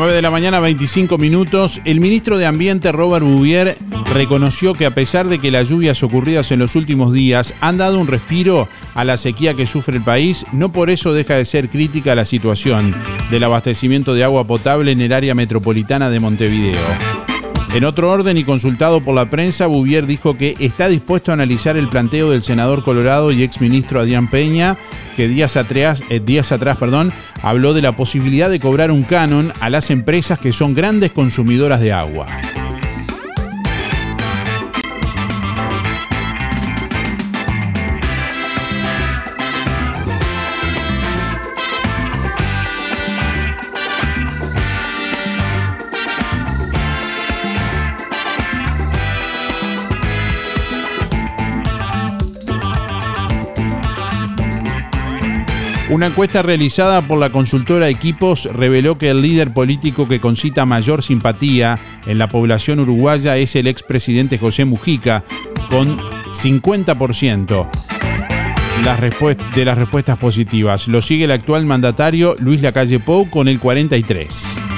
[0.00, 1.82] 9 de la mañana, 25 minutos.
[1.84, 3.76] El ministro de Ambiente, Robert Bouvier,
[4.14, 7.98] reconoció que a pesar de que las lluvias ocurridas en los últimos días han dado
[7.98, 11.68] un respiro a la sequía que sufre el país, no por eso deja de ser
[11.68, 12.94] crítica la situación
[13.30, 17.29] del abastecimiento de agua potable en el área metropolitana de Montevideo.
[17.72, 21.76] En otro orden y consultado por la prensa, Bouvier dijo que está dispuesto a analizar
[21.76, 24.76] el planteo del senador Colorado y exministro Adrián Peña,
[25.16, 27.12] que días atrás, eh, días atrás perdón,
[27.42, 31.80] habló de la posibilidad de cobrar un canon a las empresas que son grandes consumidoras
[31.80, 32.26] de agua.
[55.90, 61.02] Una encuesta realizada por la consultora Equipos reveló que el líder político que concita mayor
[61.02, 65.24] simpatía en la población uruguaya es el expresidente José Mujica,
[65.68, 65.98] con
[66.32, 67.68] 50%
[68.84, 70.86] las respuest- de las respuestas positivas.
[70.86, 74.69] Lo sigue el actual mandatario Luis Lacalle Pou con el 43%.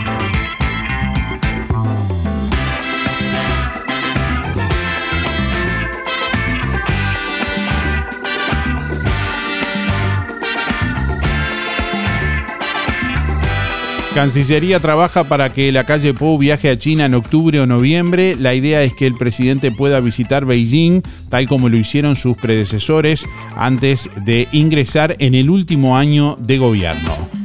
[14.14, 18.36] Cancillería trabaja para que la calle Pou viaje a China en octubre o noviembre.
[18.36, 23.24] La idea es que el presidente pueda visitar Beijing, tal como lo hicieron sus predecesores,
[23.56, 27.41] antes de ingresar en el último año de gobierno.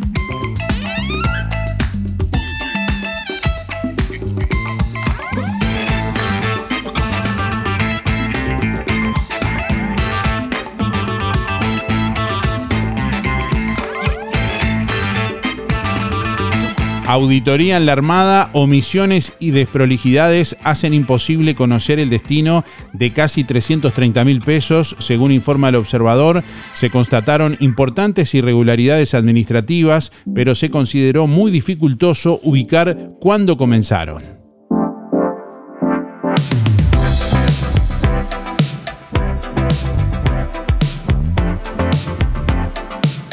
[17.09, 24.25] Auditoría en la Armada, omisiones y desprolijidades hacen imposible conocer el destino de casi 330
[24.25, 24.93] mil pesos.
[24.99, 26.43] Según informa el observador,
[26.73, 34.36] se constataron importantes irregularidades administrativas, pero se consideró muy dificultoso ubicar cuándo comenzaron.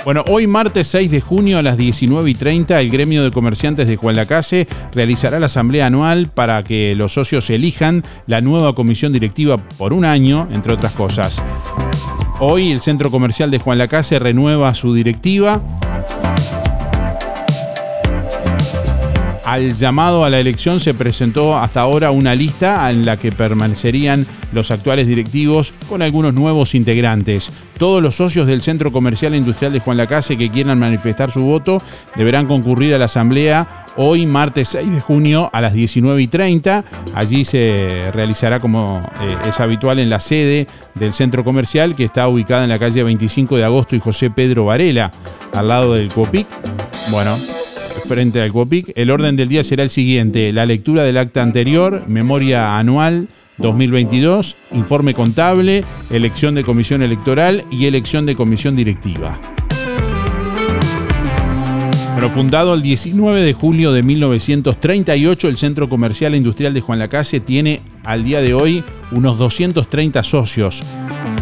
[0.04, 3.88] Bueno, hoy martes 6 de junio a las 19 y 30, el gremio de comerciantes
[3.88, 9.14] de Juan Lacase realizará la asamblea anual para que los socios elijan la nueva comisión
[9.14, 11.42] directiva por un año, entre otras cosas.
[12.38, 15.62] Hoy el centro comercial de Juan Lacase renueva su directiva.
[19.54, 24.26] Al llamado a la elección se presentó hasta ahora una lista en la que permanecerían
[24.52, 27.52] los actuales directivos con algunos nuevos integrantes.
[27.78, 31.42] Todos los socios del Centro Comercial e Industrial de Juan Lacase que quieran manifestar su
[31.42, 31.80] voto
[32.16, 36.84] deberán concurrir a la asamblea hoy martes 6 de junio a las 19 y 30.
[37.14, 42.26] Allí se realizará como eh, es habitual en la sede del centro comercial que está
[42.26, 45.12] ubicada en la calle 25 de agosto y José Pedro Varela,
[45.52, 46.48] al lado del Copic.
[47.12, 47.38] Bueno,
[48.04, 48.92] frente al COPIC.
[48.96, 53.28] El orden del día será el siguiente: la lectura del acta anterior, memoria anual
[53.58, 59.38] 2022, informe contable, elección de comisión electoral y elección de comisión directiva.
[62.14, 67.00] Bueno, fundado el 19 de julio de 1938, el Centro Comercial e Industrial de Juan
[67.00, 70.84] Lacase tiene al día de hoy unos 230 socios.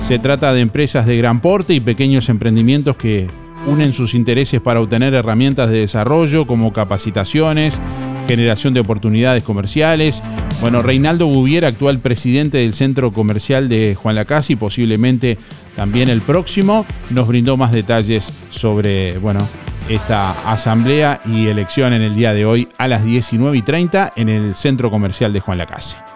[0.01, 3.29] Se trata de empresas de gran porte y pequeños emprendimientos que
[3.67, 7.81] unen sus intereses para obtener herramientas de desarrollo como capacitaciones,
[8.27, 10.23] generación de oportunidades comerciales.
[10.61, 15.39] Bueno, Reinaldo Gubier, actual presidente del Centro Comercial de Juan Lacase y posiblemente
[15.77, 19.47] también el próximo, nos brindó más detalles sobre, bueno,
[19.89, 24.29] esta asamblea y elección en el día de hoy a las 19 y 30 en
[24.29, 26.12] el Centro Comercial de Juan Lacase.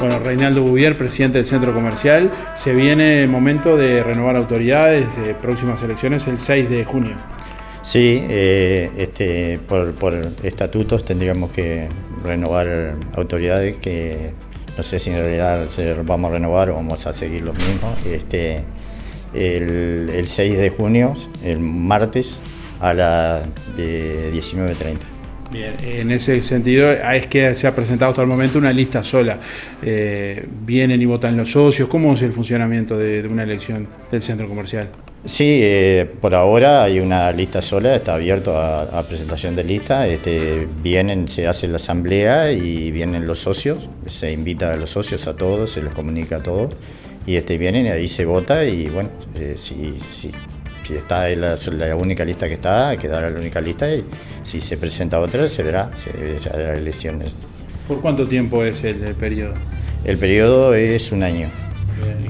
[0.00, 5.34] Bueno, Reinaldo Bubier, presidente del centro comercial, se viene el momento de renovar autoridades, de
[5.34, 7.16] próximas elecciones el 6 de junio.
[7.82, 11.88] Sí, eh, este, por, por estatutos tendríamos que
[12.22, 14.30] renovar autoridades que
[14.76, 17.94] no sé si en realidad se- vamos a renovar o vamos a seguir los mismos.
[18.06, 18.62] Este,
[19.34, 22.40] el, el 6 de junio, el martes,
[22.80, 23.42] a las
[23.76, 24.98] de 19.30.
[25.50, 29.38] Bien, en ese sentido es que se ha presentado hasta el momento una lista sola.
[29.82, 31.88] Eh, vienen y votan los socios.
[31.88, 34.90] ¿Cómo es el funcionamiento de, una elección del centro comercial?
[35.24, 40.06] Sí, eh, por ahora hay una lista sola, está abierto a, presentación de lista.
[40.06, 45.26] Este, vienen, se hace la asamblea y vienen los socios, se invita a los socios
[45.26, 46.74] a todos, se les comunica a todos
[47.28, 50.30] y este, vienen y ahí se vota y bueno, eh, si,
[50.88, 54.02] si está la, la única lista que está, quedará la única lista y
[54.42, 57.34] si se presenta otra se verá, se, se hará elecciones.
[57.86, 59.54] ¿Por cuánto tiempo es el, el periodo?
[60.04, 61.50] El periodo es un año.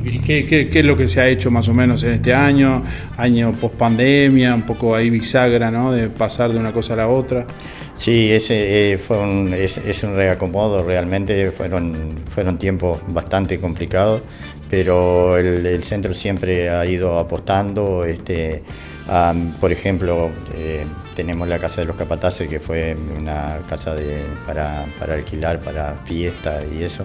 [0.04, 2.32] ¿Y qué, qué- qué es lo que se ha hecho más o menos en este
[2.34, 2.82] año?
[3.16, 5.92] Año post pandemia, un poco ahí bisagra, ¿no?
[5.92, 7.46] De pasar de una cosa a la otra.
[7.94, 11.94] Sí, ese eh, fue un, es, es un reacomodo, realmente fueron,
[12.28, 14.22] fueron tiempos bastante complicados,
[14.68, 18.04] pero el, el centro siempre ha ido apostando.
[18.04, 18.62] Este,
[19.08, 24.20] a, por ejemplo, eh, tenemos la Casa de los Capataces, que fue una casa de,
[24.46, 27.04] para, para alquilar, para fiesta y eso,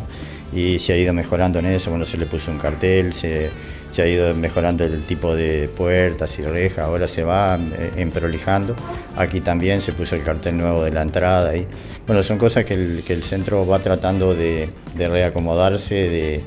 [0.51, 3.49] y se ha ido mejorando en eso, bueno, se le puso un cartel, se,
[3.89, 8.76] se ha ido mejorando el tipo de puertas y rejas, ahora se va eh, emprolijando.
[9.16, 11.55] Aquí también se puso el cartel nuevo de la entrada.
[11.55, 11.66] Y,
[12.05, 16.43] bueno, son cosas que el, que el centro va tratando de, de reacomodarse, de,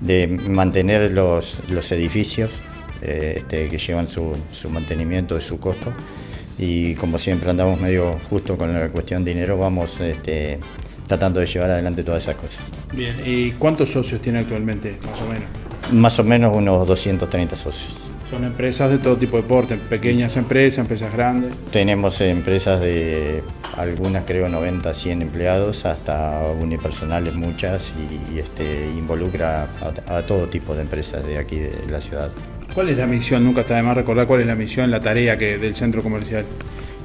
[0.00, 2.50] de mantener los, los edificios
[3.02, 5.92] eh, este, que llevan su, su mantenimiento y su costo.
[6.58, 10.58] Y como siempre andamos medio justo con la cuestión de dinero, vamos este,
[11.06, 12.64] tratando de llevar adelante todas esas cosas.
[12.94, 15.48] Bien, ¿y cuántos socios tiene actualmente, más o menos?
[15.92, 18.05] Más o menos unos 230 socios.
[18.30, 21.52] Son empresas de todo tipo de porte, pequeñas empresas, empresas grandes.
[21.70, 23.42] Tenemos empresas de
[23.76, 29.68] algunas creo 90, 100 empleados hasta unipersonales muchas y, y, este, involucra
[30.06, 32.30] a, a todo tipo de empresas de aquí de la ciudad.
[32.74, 33.44] ¿Cuál es la misión?
[33.44, 36.44] Nunca está de más recordar cuál es la misión, la tarea que, del centro comercial.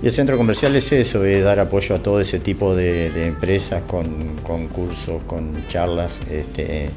[0.04, 3.28] Y el centro comercial es eso, es dar apoyo a todo ese tipo de, de
[3.28, 6.90] empresas con, con, cursos, con charlas, este,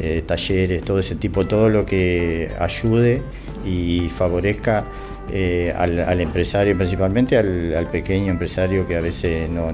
[0.00, 3.22] eh, talleres, todo ese tipo, todo lo que ayude
[3.64, 4.84] y favorezca
[5.32, 9.72] eh, al, al, empresario, principalmente al, al, pequeño empresario que a veces no,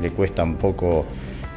[0.00, 1.06] le cuesta un poco,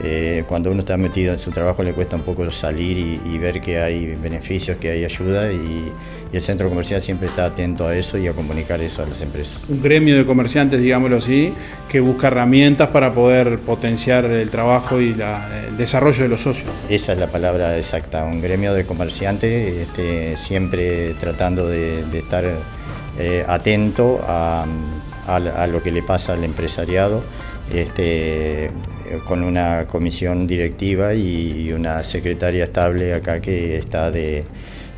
[0.03, 3.37] eh, cuando uno está metido en su trabajo, le cuesta un poco salir y, y
[3.39, 7.87] ver que hay beneficios, que hay ayuda y, y, el centro comercial siempre está atento
[7.87, 9.59] a eso y a comunicar eso a las empresas.
[9.69, 11.53] Un gremio de comerciantes, digámoslo así,
[11.89, 16.69] que busca herramientas para poder potenciar el trabajo y la, el desarrollo de los socios.
[16.89, 22.43] Esa es la palabra exacta, un gremio de comerciantes este, siempre tratando de, de estar
[23.17, 24.65] eh, atento a,
[25.25, 27.23] a, a, lo que le pasa al empresariado,
[27.73, 28.69] este,
[29.25, 34.45] con una comisión directiva y una secretaria estable acá que está de,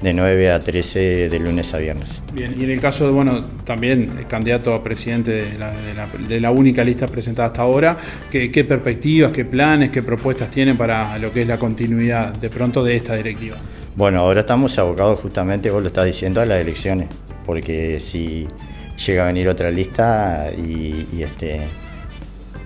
[0.02, 2.24] de 9 a 13 de lunes a viernes.
[2.34, 5.94] Bien, y en el caso de, bueno, también el candidato a presidente de la, de
[5.94, 7.98] la, de la única lista presentada hasta ahora,
[8.32, 12.50] ¿qué, ¿qué, perspectivas, qué planes, qué propuestas tienen para lo que es la continuidad de
[12.50, 13.58] pronto de esta directiva?
[13.96, 17.10] Bueno, ahora estamos abocados justamente, vos lo estás diciendo, a las elecciones,
[17.46, 18.48] porque si
[19.06, 21.62] llega a venir otra lista y, y este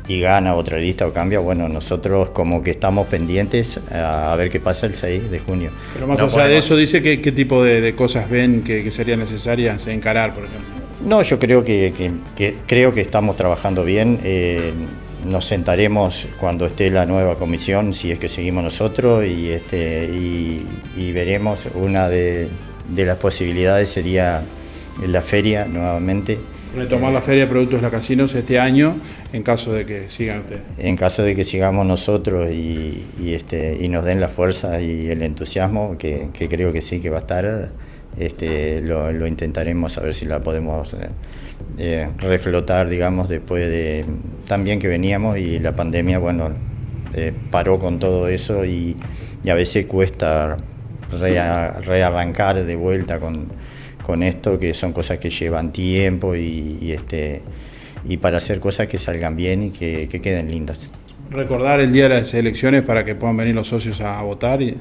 [0.08, 4.60] y gana otra lista o cambia, bueno, nosotros como que estamos pendientes a, ver qué
[4.60, 5.72] pasa el 6 de junio.
[5.94, 6.52] Pero más no allá podemos...
[6.52, 10.34] de eso, dice que, qué tipo de, de cosas ven que, que, serían necesarias encarar,
[10.34, 10.70] por ejemplo.
[11.06, 14.20] No, yo creo que, que, que creo que estamos trabajando bien.
[14.24, 14.74] Eh,
[15.26, 20.66] nos sentaremos cuando esté la nueva comisión, si es que seguimos nosotros, y, este, y,
[20.98, 21.68] y veremos.
[21.76, 22.50] Una de,
[22.90, 24.44] de las posibilidades sería
[25.06, 26.40] la feria nuevamente
[26.76, 28.96] retomar la Feria de Productos La Casinos este año
[29.34, 30.62] en caso de que sigan ustedes.
[30.78, 33.04] En caso de que sigamos nosotros y,
[33.34, 37.18] este, y nos den la fuerza y el entusiasmo, que, creo que sí que va
[37.18, 37.72] a estar,
[38.18, 41.10] este, lo, intentaremos a ver si la podemos eh,
[41.80, 44.06] eh, reflotar, digamos, después de
[44.48, 46.52] también que veníamos y la pandemia, bueno,
[47.14, 48.96] eh, paró con todo eso y,
[49.50, 50.56] a veces cuesta
[51.20, 53.52] rea, rearrancar de vuelta con
[54.04, 57.42] con esto, que son cosas que llevan tiempo y, este,
[58.06, 60.90] y para hacer cosas que salgan bien y que, que, queden lindas.
[61.30, 64.62] Recordar el día de las elecciones para que puedan venir los socios a votar.
[64.62, 64.78] Y...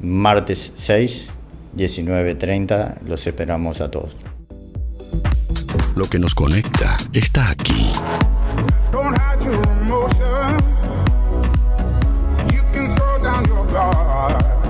[0.00, 1.30] Martes 6,
[1.76, 4.16] 19.30, los esperamos a todos.
[5.94, 7.92] Lo que nos conecta está aquí.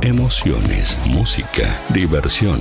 [0.02, 2.60] Emociones, música, diversión.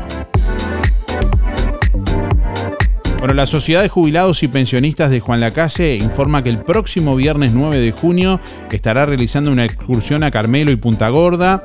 [3.20, 7.51] Bueno, la Sociedad de Jubilados y Pensionistas de Juan Lacase informa que el próximo viernes
[7.51, 8.39] 9 de junio
[8.72, 11.61] estará realizando una excursión a Carmelo y Punta Gorda.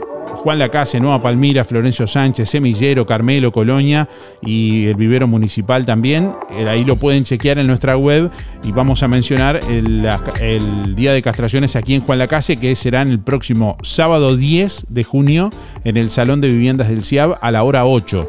[0.44, 4.10] Juan Lacase, Nueva Palmira, Florencio Sánchez, Semillero, Carmelo, Colonia
[4.42, 6.34] y el vivero municipal también.
[6.52, 8.30] Eh, Ahí lo pueden chequear en nuestra web
[8.62, 13.20] y vamos a mencionar el, día de castraciones aquí en Juan Lacase que será el
[13.20, 15.50] próximo sábado 10 de junio
[15.86, 18.28] en el Salón de Viviendas del CIAB a la hora 8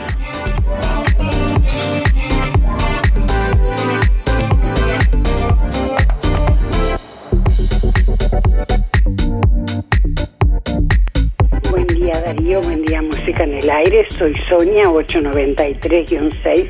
[12.55, 16.69] Buen día Música en el Aire, soy Sonia 893-6.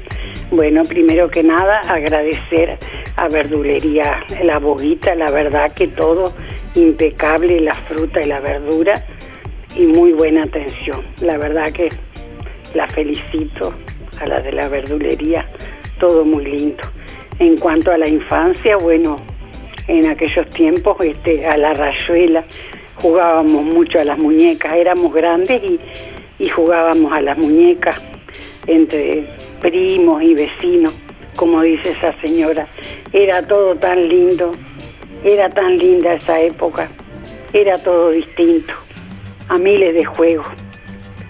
[0.50, 2.80] Bueno, primero que nada agradecer
[3.16, 6.34] a Verdulería La Boguita, la verdad que todo
[6.74, 9.06] impecable, la fruta y la verdura
[9.76, 11.04] y muy buena atención.
[11.22, 11.90] La verdad que
[12.74, 13.76] la felicito
[14.20, 15.48] a la de la verdulería,
[16.00, 16.84] todo muy lindo.
[17.38, 19.18] En cuanto a la infancia, bueno,
[19.88, 22.46] en aquellos tiempos este, a la rayuela
[23.02, 25.80] jugábamos mucho a las muñecas, éramos grandes y,
[26.40, 28.00] y jugábamos a las muñecas
[28.68, 29.26] entre
[29.62, 30.94] primos y vecinos,
[31.36, 32.68] como dice esa señora.
[33.14, 34.52] Era todo tan lindo,
[35.24, 36.90] era tan linda esa época,
[37.54, 38.74] era todo distinto,
[39.50, 40.48] a miles de juegos.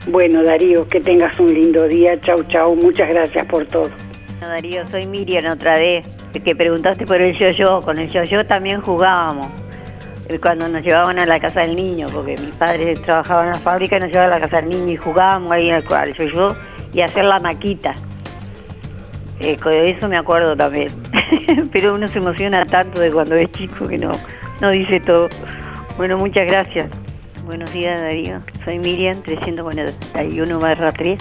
[0.07, 3.89] Bueno, Darío, que tengas un lindo día, chau chau, muchas gracias por todo.
[4.39, 6.05] Darío, soy Miriam otra vez,
[6.43, 7.81] que preguntaste por el yo-yo.
[7.81, 9.47] Con el yo-yo también jugábamos.
[10.41, 13.97] Cuando nos llevaban a la casa del niño, porque mis padres trabajaban en la fábrica
[13.97, 16.55] y nos llevaban a la casa del niño y jugábamos ahí al al yo-yo
[16.93, 17.95] y hacer la maquita.
[19.39, 20.89] Eh, eso me acuerdo también.
[21.71, 24.11] Pero uno se emociona tanto de cuando es chico que no,
[24.61, 25.29] no dice todo.
[25.97, 26.89] Bueno, muchas gracias.
[27.45, 28.39] Buenos días, Darío.
[28.65, 31.17] Soy Miriam, 341 barra 3.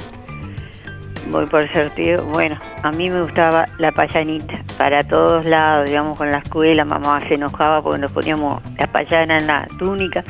[1.30, 2.24] Voy por sorteo.
[2.26, 4.54] Bueno, a mí me gustaba la payanita.
[4.78, 9.38] Para todos lados, digamos, con la escuela, mamá se enojaba porque nos poníamos la payana
[9.38, 10.24] en la túnica.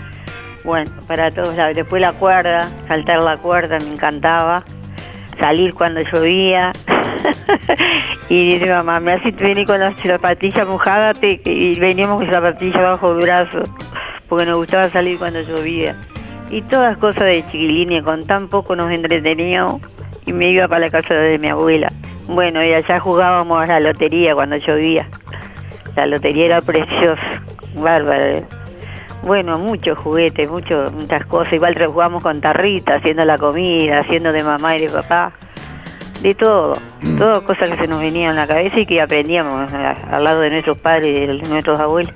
[0.65, 1.77] Bueno, para todos lados.
[1.77, 4.65] Después la cuerda, saltar la cuerda, me encantaba.
[5.39, 6.73] Salir cuando llovía.
[8.29, 12.83] y dice mamá, me hace venir con las zapatillas mojadas te- y veníamos con zapatillas
[12.83, 13.65] bajo el brazo.
[14.29, 15.95] Porque nos gustaba salir cuando llovía.
[16.51, 19.83] Y todas cosas de chiquilines, con tan poco nos entreteníamos
[20.27, 21.91] y me iba para la casa de mi abuela.
[22.29, 25.09] Bueno, y allá jugábamos a la lotería cuando llovía.
[25.95, 27.43] La lotería era preciosa,
[27.75, 28.43] bárbara.
[29.23, 31.53] Bueno, muchos juguetes, mucho, muchas cosas.
[31.55, 35.33] Igual jugamos con tarrita, haciendo la comida, haciendo de mamá y de papá.
[36.21, 36.77] De todo,
[37.19, 40.41] todas cosas que se nos venían a la cabeza y que aprendíamos a- al lado
[40.41, 42.15] de nuestros padres de nuestros abuelos.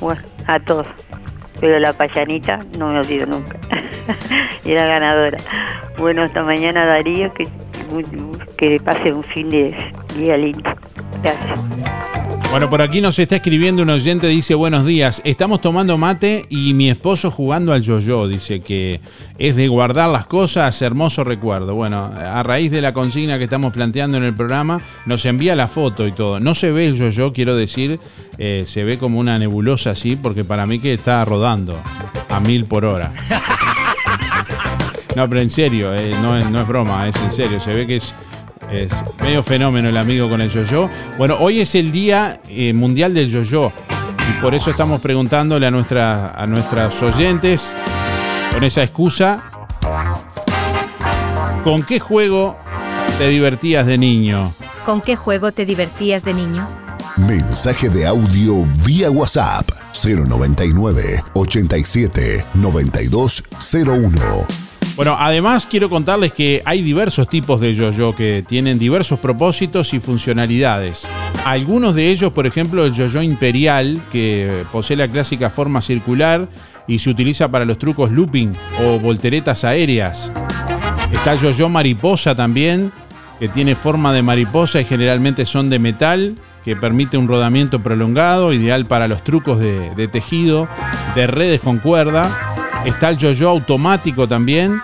[0.00, 0.86] Bueno, a todos.
[1.64, 3.56] Pero la payanita no me olvido nunca.
[4.66, 5.38] Era ganadora.
[5.96, 7.48] Bueno, hasta mañana Darío, que,
[8.58, 9.74] que pase un fin de
[10.14, 10.70] día lindo.
[12.54, 16.72] Bueno, por aquí nos está escribiendo un oyente, dice buenos días, estamos tomando mate y
[16.72, 19.00] mi esposo jugando al yo-yo, dice que
[19.38, 21.74] es de guardar las cosas, hermoso recuerdo.
[21.74, 25.66] Bueno, a raíz de la consigna que estamos planteando en el programa, nos envía la
[25.66, 26.38] foto y todo.
[26.38, 27.98] No se ve el yo-yo, quiero decir,
[28.38, 31.76] eh, se ve como una nebulosa así, porque para mí que está rodando
[32.28, 33.12] a mil por hora.
[35.16, 37.96] No, pero en serio, eh, no, no es broma, es en serio, se ve que
[37.96, 38.12] es
[38.70, 38.88] Es
[39.20, 40.88] medio fenómeno el amigo con el yo-yo.
[41.18, 43.72] Bueno, hoy es el Día eh, Mundial del Yo-Yo.
[44.28, 47.74] Y por eso estamos preguntándole a, nuestra, a nuestras oyentes,
[48.52, 49.42] con esa excusa,
[51.62, 52.56] ¿con qué juego
[53.18, 54.52] te divertías de niño?
[54.84, 56.66] ¿Con qué juego te divertías de niño?
[57.16, 59.68] Mensaje de audio vía WhatsApp
[60.02, 64.63] 099 87 9201.
[64.96, 69.98] Bueno, además quiero contarles que hay diversos tipos de yo-yo que tienen diversos propósitos y
[69.98, 71.08] funcionalidades.
[71.44, 76.48] Algunos de ellos, por ejemplo, el yo-yo imperial, que posee la clásica forma circular
[76.86, 78.52] y se utiliza para los trucos looping
[78.84, 80.30] o volteretas aéreas.
[81.12, 82.92] Está el yo-yo mariposa también,
[83.40, 88.52] que tiene forma de mariposa y generalmente son de metal, que permite un rodamiento prolongado,
[88.52, 90.68] ideal para los trucos de, de tejido,
[91.16, 92.53] de redes con cuerda.
[92.84, 94.80] Está el yo-yo automático también.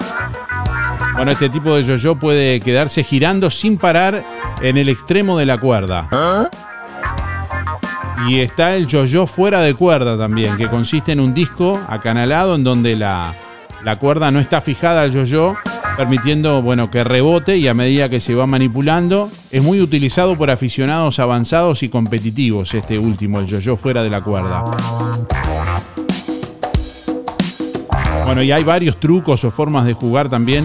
[1.14, 4.24] Bueno, este tipo de yo-yo puede quedarse girando sin parar
[4.62, 6.09] en el extremo de la cuerda.
[8.26, 12.64] Y está el yo-yo fuera de cuerda también, que consiste en un disco acanalado en
[12.64, 13.34] donde la,
[13.84, 15.57] la cuerda no está fijada al yo-yo,
[15.96, 19.30] permitiendo bueno, que rebote y a medida que se va manipulando.
[19.51, 24.22] Es muy utilizado por aficionados avanzados y competitivos, este último, el yo-yo fuera de la
[24.22, 24.64] cuerda.
[28.30, 30.64] Bueno, y hay varios trucos o formas de jugar también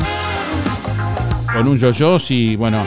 [1.52, 2.20] con un yo-yo.
[2.20, 2.86] Si, bueno,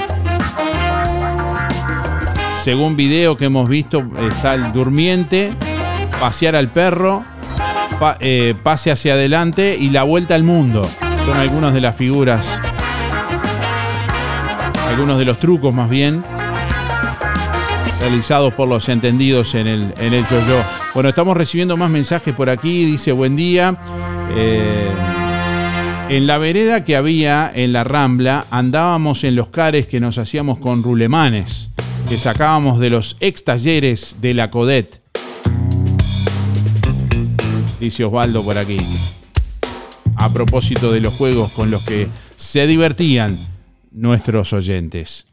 [2.62, 5.52] según video que hemos visto, está el durmiente,
[6.20, 7.24] pasear al perro,
[8.20, 10.88] eh, pase hacia adelante y la vuelta al mundo.
[11.24, 12.60] Son algunas de las figuras,
[14.88, 16.22] algunos de los trucos más bien,
[17.98, 20.62] realizados por los entendidos en el, en el yo-yo.
[20.94, 22.84] Bueno, estamos recibiendo más mensajes por aquí.
[22.84, 23.76] Dice, buen día.
[24.30, 24.90] Eh,
[26.10, 30.58] en la vereda que había en la Rambla andábamos en los cares que nos hacíamos
[30.58, 31.70] con rulemanes,
[32.08, 35.02] que sacábamos de los ex talleres de la Codet.
[37.78, 38.78] Dice Osvaldo por aquí.
[40.16, 43.38] A propósito de los juegos con los que se divertían
[43.92, 45.26] nuestros oyentes.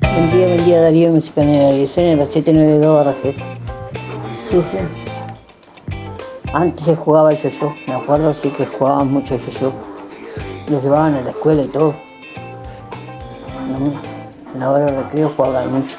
[0.00, 3.44] Buen día, buen día Darío, música en el edición en la 792 barra 7.
[4.50, 5.09] Sí, sí.
[6.52, 9.72] Antes se jugaba el yo-yo, me acuerdo sí que jugaban mucho el yo-yo.
[10.68, 11.94] Lo llevaban a la escuela y todo.
[14.52, 15.96] En la hora de recreo jugaban mucho.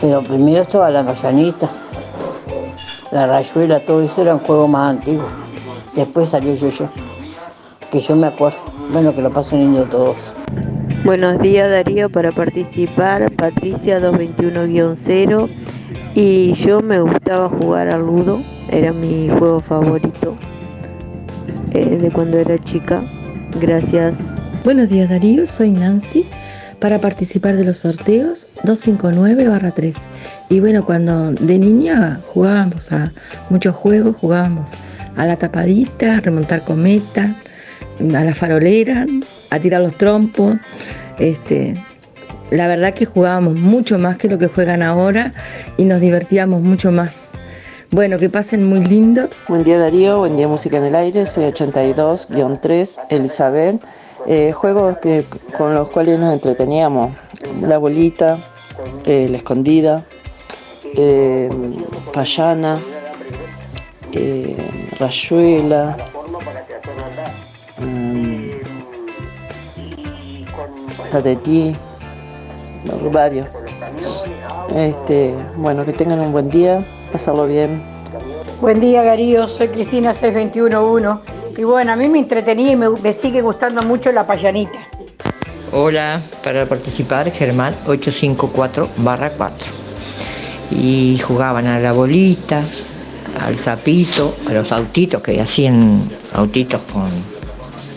[0.00, 1.70] Pero primero estaba la mayanita,
[3.12, 5.26] la rayuela, todo eso era un juego más antiguo.
[5.94, 6.88] Después salió yo-yo,
[7.92, 8.58] que yo me acuerdo.
[8.92, 10.16] Bueno, que lo pasen lindo todos.
[11.04, 15.48] Buenos días Darío, para participar Patricia 221-0
[16.16, 20.34] y yo me gustaba jugar al ludo, era mi juego favorito
[21.72, 23.02] eh, de cuando era chica.
[23.60, 24.14] Gracias.
[24.64, 26.24] Buenos días Darío, soy Nancy.
[26.80, 29.94] Para participar de los sorteos 259-3.
[30.48, 33.12] Y bueno, cuando de niña jugábamos a
[33.50, 34.70] muchos juegos, jugábamos
[35.16, 37.34] a la tapadita, a remontar cometa,
[38.00, 39.06] a la farolera,
[39.50, 40.56] a tirar los trompos.
[41.18, 41.74] Este,
[42.50, 45.32] la verdad que jugábamos mucho más que lo que juegan ahora
[45.76, 47.30] y nos divertíamos mucho más.
[47.90, 49.28] Bueno, que pasen muy lindo.
[49.48, 53.80] Buen día Darío, buen día Música en el Aire, soy 82-3, Elizabeth.
[54.26, 55.24] Eh, juegos que,
[55.56, 57.14] con los cuales nos entreteníamos,
[57.62, 58.38] la bolita,
[59.04, 60.04] eh, la escondida,
[60.96, 61.48] eh,
[62.12, 62.76] payana,
[64.98, 65.96] rayuela,
[67.78, 68.50] mm,
[71.12, 71.76] tatetí,
[73.10, 73.46] varios.
[74.74, 77.82] Este, bueno, que tengan un buen día, pasarlo bien.
[78.60, 83.12] Buen día Darío, soy Cristina 6211 y bueno, a mí me entretenía y me, me
[83.12, 84.78] sigue gustando mucho la payanita.
[85.72, 89.66] Hola, para participar Germán 854 barra 4.
[90.70, 92.62] Y jugaban a la bolita,
[93.40, 96.00] al zapito, a los autitos que hacían
[96.32, 97.08] autitos con,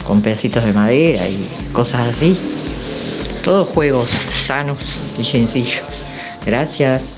[0.06, 2.38] con pedacitos de madera y cosas así.
[3.50, 4.78] Todos juegos sanos
[5.18, 6.06] y sencillos.
[6.46, 7.16] Gracias.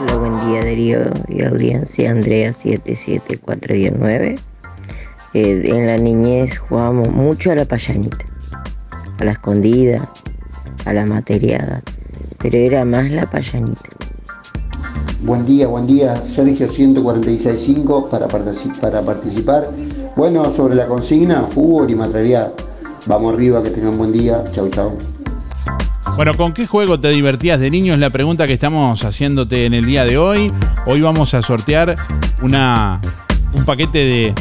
[0.00, 4.40] Hola, buen día Darío y audiencia, Andrea 77419.
[5.34, 8.18] Eh, en la niñez jugábamos mucho a la payanita,
[9.20, 10.10] a la escondida,
[10.86, 11.80] a la materiada,
[12.40, 13.90] pero era más la payanita.
[15.22, 16.20] Buen día, buen día.
[16.20, 19.70] Sergio 146.5 para, partici- para participar.
[20.16, 22.52] Bueno, sobre la consigna, fútbol y materialidad.
[23.06, 24.44] Vamos arriba, que tengan buen día.
[24.52, 24.96] Chau, chau.
[26.16, 27.92] Bueno, ¿con qué juego te divertías de niño?
[27.92, 30.52] Es la pregunta que estamos haciéndote en el día de hoy.
[30.86, 31.96] Hoy vamos a sortear
[32.40, 33.00] una,
[33.52, 34.34] un paquete de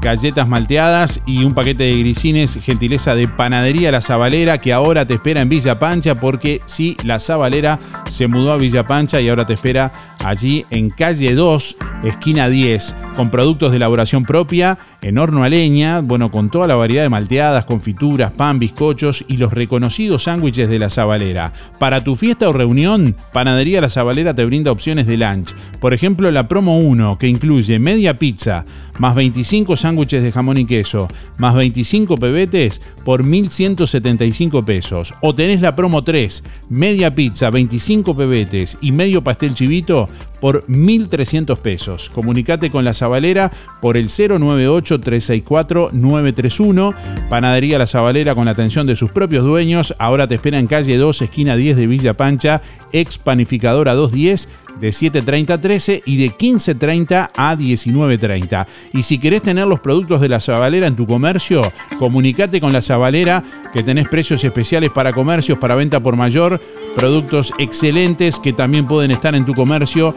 [0.00, 5.14] galletas malteadas y un paquete de grisines, gentileza de Panadería La Zabalera, que ahora te
[5.14, 9.46] espera en Villa Pancha, porque sí, La Zabalera se mudó a Villa Pancha y ahora
[9.46, 9.90] te espera
[10.24, 16.00] allí en calle 2, esquina 10, con productos de elaboración propia, en horno a leña,
[16.00, 20.78] bueno, con toda la variedad de malteadas, confituras, pan, bizcochos y los reconocidos sándwiches de
[20.78, 21.52] La Zabalera.
[21.78, 25.54] Para tu fiesta o reunión, Panadería La Zabalera te brinda opciones de lunch.
[25.80, 28.64] Por ejemplo, la promo 1, que incluye media pizza,
[28.98, 35.14] más 25 sándwiches de jamón y queso, más 25 pebetes por 1.175 pesos.
[35.22, 40.08] O tenés la promo 3, media pizza, 25 pebetes y medio pastel chivito
[40.40, 42.10] por 1.300 pesos.
[42.10, 46.94] Comunicate con la Zabalera por el 098-364-931.
[47.28, 49.94] Panadería La Zabalera con la atención de sus propios dueños.
[49.98, 54.48] Ahora te espera en calle 2, esquina 10 de Villa Pancha, ex panificadora 210
[54.80, 58.66] de 7.30 a 13 y de 15.30 a 19.30.
[58.92, 62.82] Y si querés tener los productos de la Zabalera en tu comercio, comunicate con la
[62.82, 66.60] Zabalera que tenés precios especiales para comercios, para venta por mayor,
[66.94, 70.14] productos excelentes que también pueden estar en tu comercio.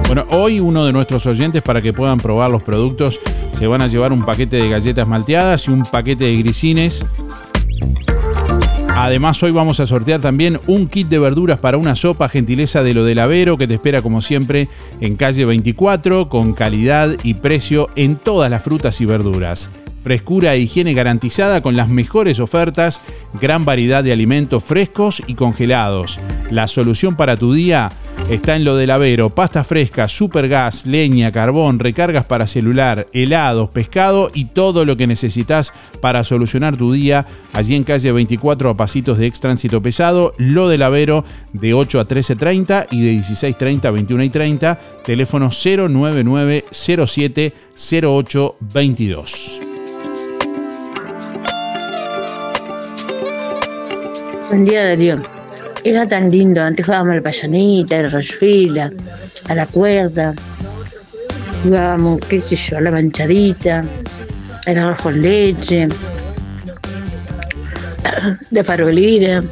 [0.09, 3.19] Bueno, hoy uno de nuestros oyentes para que puedan probar los productos
[3.51, 7.05] se van a llevar un paquete de galletas malteadas y un paquete de grisines.
[8.89, 12.95] Además, hoy vamos a sortear también un kit de verduras para una sopa, gentileza de
[12.95, 14.67] lo del Avero, que te espera como siempre
[14.99, 19.69] en calle 24, con calidad y precio en todas las frutas y verduras.
[20.01, 23.01] Frescura e higiene garantizada con las mejores ofertas,
[23.39, 26.19] gran variedad de alimentos frescos y congelados.
[26.51, 27.91] La solución para tu día
[28.29, 34.31] está en lo del Avero, pasta fresca, supergas, leña, carbón, recargas para celular, helados, pescado
[34.33, 37.25] y todo lo que necesitas para solucionar tu día.
[37.53, 41.99] Allí en calle 24 a pasitos de ex tránsito pesado, lo del Avero de 8
[41.99, 47.53] a 13.30 y de 16.30 a 21.30, teléfono 099 07
[48.01, 49.59] 08 22.
[54.49, 55.21] Buen día, Darío.
[55.83, 56.59] Era tan lindo.
[56.59, 58.09] Antes jugábamos a la payanita, a la
[59.47, 60.33] a la cuerda.
[61.61, 63.85] Jugábamos, qué sé yo, a la manchadita,
[64.65, 65.87] al arroz con leche,
[68.49, 69.43] de farolera.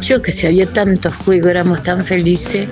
[0.00, 2.68] Yo que sé, había tantos juegos, éramos tan felices.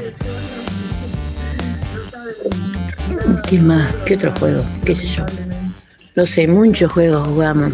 [3.49, 3.93] ¿Qué más?
[4.07, 4.63] ¿Qué otro juego?
[4.85, 5.27] ¿Qué sé yo?
[6.15, 7.73] No sé, muchos juegos jugamos.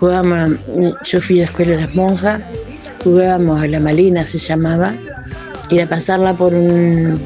[0.00, 0.58] Jugábamos,
[1.04, 2.40] yo fui a la escuela de las monjas,
[3.04, 4.94] jugábamos a la malina se llamaba,
[5.70, 7.20] y a pasarla por un.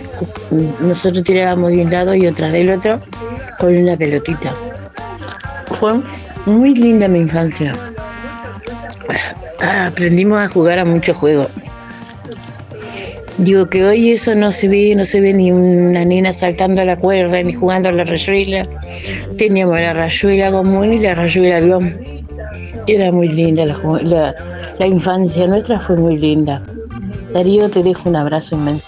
[0.80, 3.00] Nosotros tirábamos de un lado y otra del otro
[3.58, 4.54] con una pelotita.
[5.78, 5.94] Fue
[6.46, 7.74] muy linda mi infancia.
[9.62, 11.48] Ah, Aprendimos a jugar a muchos juegos.
[13.38, 16.84] Digo que hoy eso no se ve, no se ve ni una nena saltando a
[16.84, 18.68] la cuerda ni jugando a la rayuela.
[19.36, 22.23] Teníamos la rayuela común y la rayuela avión.
[22.86, 24.34] Era muy linda la,
[24.78, 26.62] la infancia nuestra fue muy linda.
[27.32, 28.84] Darío, te dejo un abrazo inmenso.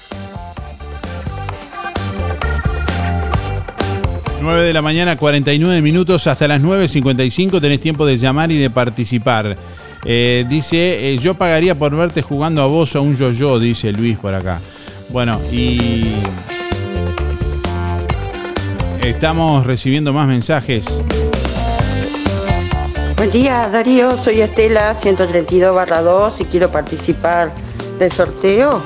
[4.46, 8.70] 9 de la mañana, 49 minutos, hasta las 9.55 tenés tiempo de llamar y de
[8.70, 9.56] participar.
[10.04, 14.16] Eh, dice, eh, yo pagaría por verte jugando a vos a un yo-yo, dice Luis
[14.16, 14.60] por acá.
[15.08, 16.04] Bueno, y...
[19.02, 21.00] Estamos recibiendo más mensajes.
[23.16, 27.50] Buen día Darío, soy Estela 132 barra 2 y quiero participar
[27.98, 28.82] del sorteo.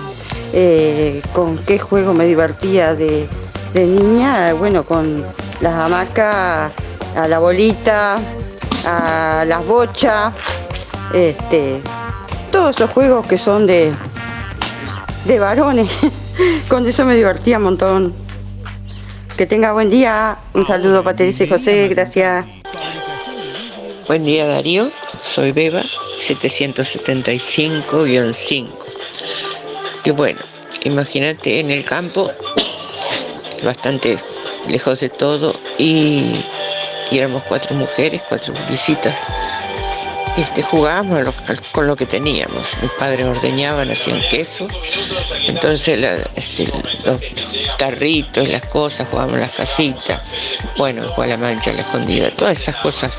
[0.53, 3.29] Eh, ¿Con qué juego me divertía de,
[3.75, 4.53] de niña?
[4.55, 5.17] Bueno, con
[5.61, 6.73] las hamacas,
[7.17, 8.19] a la bolita,
[8.85, 10.33] a las bochas,
[11.13, 11.83] este,
[12.53, 13.91] todos esos juegos que son de,
[15.25, 15.91] de varones.
[16.69, 18.15] con eso me divertía un montón.
[19.37, 20.37] Que tenga buen día.
[20.55, 22.60] Un saludo Patricia y José, gracias.
[24.11, 24.91] Buen día Darío,
[25.23, 25.85] soy Beba
[26.17, 28.67] 775-5.
[30.05, 30.41] Y bueno,
[30.83, 32.33] imagínate en el campo,
[33.63, 34.19] bastante
[34.67, 36.45] lejos de todo, y,
[37.13, 39.17] éramos cuatro mujeres, cuatro visitas.
[40.37, 41.33] Este, jugábamos
[41.71, 42.67] con lo que teníamos.
[42.83, 44.67] Mis padres ordeñaban, hacían queso.
[45.47, 46.83] Entonces la- este, los
[47.79, 50.21] tarritos, las cosas, jugábamos las casitas.
[50.77, 53.17] Bueno, el juego a la mancha, la escondida, todas esas cosas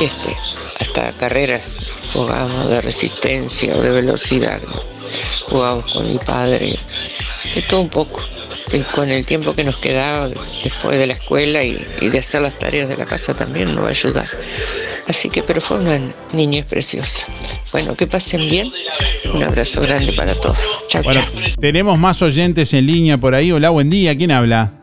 [0.00, 0.36] este,
[0.80, 1.62] hasta carreras
[2.12, 4.60] jugábamos de resistencia o de velocidad.
[4.66, 4.82] ¿no?
[5.46, 6.78] Jugábamos con mi padre,
[7.54, 8.20] de todo un poco.
[8.70, 10.28] Y con el tiempo que nos quedaba
[10.62, 13.84] después de la escuela y, y de hacer las tareas de la casa también nos
[13.84, 14.26] va a ayudar.
[15.06, 15.98] Así que, pero fue una
[16.34, 17.26] niñez preciosa.
[17.72, 18.70] Bueno, que pasen bien.
[19.32, 20.58] Un abrazo grande para todos.
[20.88, 21.42] Chao, Bueno, chao.
[21.58, 23.50] tenemos más oyentes en línea por ahí.
[23.52, 24.14] Hola, buen día.
[24.14, 24.74] ¿Quién habla?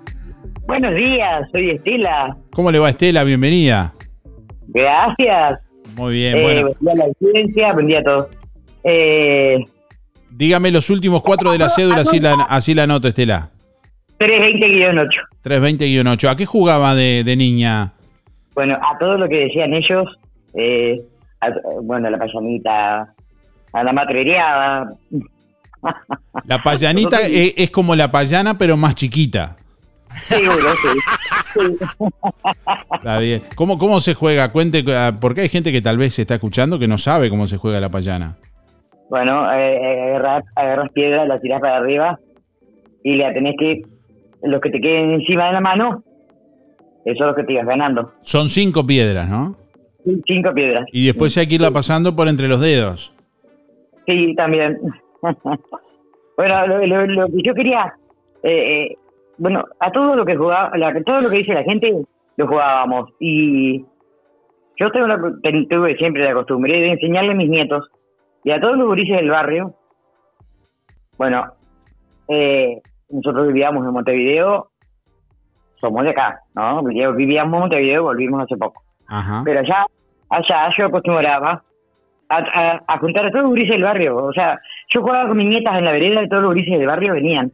[0.66, 2.36] Buenos días, soy Estela.
[2.54, 3.24] ¿Cómo le va Estela?
[3.24, 3.94] Bienvenida.
[4.76, 5.60] Gracias.
[5.96, 6.62] Muy bien, Eh, bueno.
[6.62, 8.28] Buen día a la audiencia, buen día a todos.
[8.84, 9.58] Eh,
[10.30, 13.50] Dígame los últimos cuatro de la cédula, así la, así la anoto, Estela.
[14.20, 15.08] 320-8.
[15.44, 16.28] 320-8.
[16.30, 17.94] ¿A qué jugaba de, de niña?
[18.54, 20.08] Bueno, a todo lo que decían ellos,
[20.54, 21.02] eh,
[21.40, 23.14] a- bueno, la payanita,
[23.72, 24.90] a la matrereada.
[26.46, 29.56] La payanita es, es como la payana, pero más chiquita.
[30.28, 31.68] Seguro, sí.
[32.96, 33.42] Está bien.
[33.56, 34.52] ¿Cómo, cómo se juega?
[34.52, 37.48] Cuente, ah, porque hay gente que tal vez se está escuchando que no sabe cómo
[37.48, 38.38] se juega la payana.
[39.10, 42.20] Bueno, eh, eh, agarras, agarras piedra, la tiras para arriba
[43.04, 43.84] y la tenés que,
[44.44, 46.04] los que te queden encima de la mano,
[47.06, 48.14] eso es lo que te ibas ganando.
[48.22, 49.56] Son cinco piedras, ¿no?
[50.26, 50.86] Cinco piedras.
[50.92, 53.14] Y después hay que irla pasando por entre los dedos.
[54.08, 54.78] Sí, también.
[56.38, 57.94] bueno, lo, lo- lo que yo quería,
[58.44, 58.98] eh, eh,
[59.38, 61.94] bueno, a todo lo que jugaba, la- todo lo que dice la gente,
[62.38, 63.10] lo jugábamos.
[63.20, 63.86] Y
[64.78, 67.90] yo tengo la, tuve siempre la costumbre de enseñarle a mis nietos
[68.44, 69.74] y a todos los gurises del barrio.
[71.18, 71.46] Bueno,
[72.28, 74.70] eh, nosotros vivíamos en Montevideo,
[75.80, 76.84] somos de acá, ¿no?
[76.84, 78.84] Vivíamos en Montevideo, volvimos hace poco.
[79.08, 79.42] Ajá.
[79.46, 79.86] Pero allá,
[80.30, 81.64] allá yo acostumbraba
[82.30, 84.18] a, a- a juntar a todos los gurises del barrio.
[84.18, 84.60] O sea,
[84.94, 87.52] yo jugaba con mis nietas en la vereda y todos los gurises del barrio venían.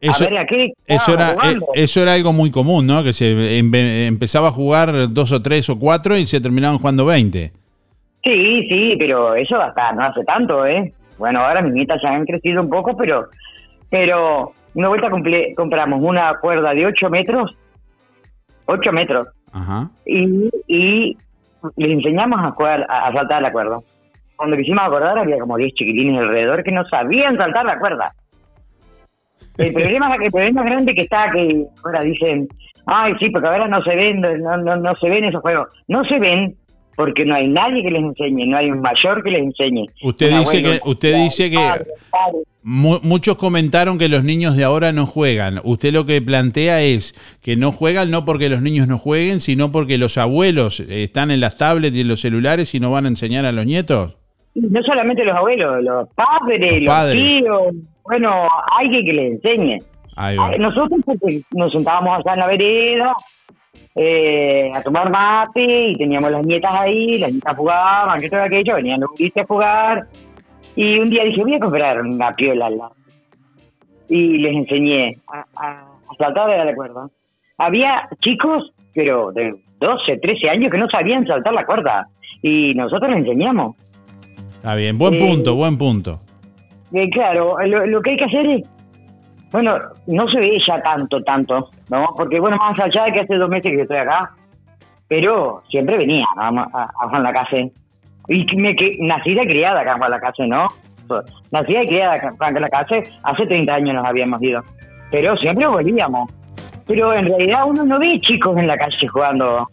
[0.00, 1.66] Eso, a ver a qué eso, era, estábamos jugando.
[1.74, 3.02] eh, eso era algo muy común, ¿no?
[3.04, 7.04] Que se empe- empezaba a jugar dos o tres o cuatro y se terminaban jugando
[7.04, 7.52] 20.
[8.24, 10.92] Sí, sí, pero eso hasta no hace tanto, ¿eh?
[11.18, 13.28] Bueno, ahora mis nietas ya han crecido un poco, pero
[13.90, 17.54] pero una vuelta comple- compramos una cuerda de 8 metros,
[18.66, 19.88] 8 metros, Ajá.
[20.06, 21.16] y, y
[21.76, 23.78] les enseñamos a jugar, a, a saltar la cuerda.
[24.36, 28.14] Cuando quisimos acordar había como 10 chiquilines alrededor que no sabían saltar la cuerda.
[29.58, 32.48] El problema, el problema grande que está que ahora dicen,
[32.86, 35.68] ay sí, porque ahora no se ven, no, no, no se ven esos juegos.
[35.88, 36.54] No se ven
[36.96, 39.86] porque no hay nadie que les enseñe, no hay un mayor que les enseñe.
[40.02, 42.38] Usted dice abuelo, que usted dice que padre, padre.
[42.62, 45.60] mu- muchos comentaron que los niños de ahora no juegan.
[45.64, 49.72] Usted lo que plantea es que no juegan no porque los niños no jueguen, sino
[49.72, 53.08] porque los abuelos están en las tablets y en los celulares y no van a
[53.08, 54.16] enseñar a los nietos.
[54.54, 57.14] No solamente los abuelos, los padres, los, padres.
[57.22, 57.62] tíos,
[58.10, 59.78] bueno, alguien que les enseñe.
[60.16, 60.50] Ahí va.
[60.58, 61.00] Nosotros
[61.52, 63.14] nos sentábamos allá en la vereda
[63.94, 68.74] eh, a tomar mate y teníamos las nietas ahí, las nietas jugaban, que todo aquello,
[68.74, 70.06] venían los a jugar.
[70.74, 72.66] Y un día dije, voy a comprar una piola.
[72.66, 72.92] al lado.
[74.08, 77.08] Y les enseñé a, a, a saltar de la cuerda.
[77.58, 82.08] Había chicos, pero de 12, 13 años, que no sabían saltar la cuerda.
[82.42, 83.76] Y nosotros les enseñamos.
[84.56, 86.20] Está bien, buen Eh, punto, buen punto.
[86.92, 88.62] Eh, claro, lo, que hay que hacer es,
[89.52, 92.06] bueno, no se ve ya tanto, tanto, ¿no?
[92.16, 94.32] Porque, bueno, más allá de que hace dos meses que estoy acá,
[95.08, 96.60] pero siempre venía ¿no?
[96.72, 97.72] a, a Juan Lacase.
[98.28, 100.68] Y me, que, nacida y criada acá en Juan Lacase, ¿no?
[101.50, 104.62] Nacida y criada acá en Juan Lacase, hace 30 años nos habíamos ido.
[105.10, 106.32] Pero siempre volvíamos.
[106.86, 109.68] Pero en realidad uno no ve chicos en la calle jugando.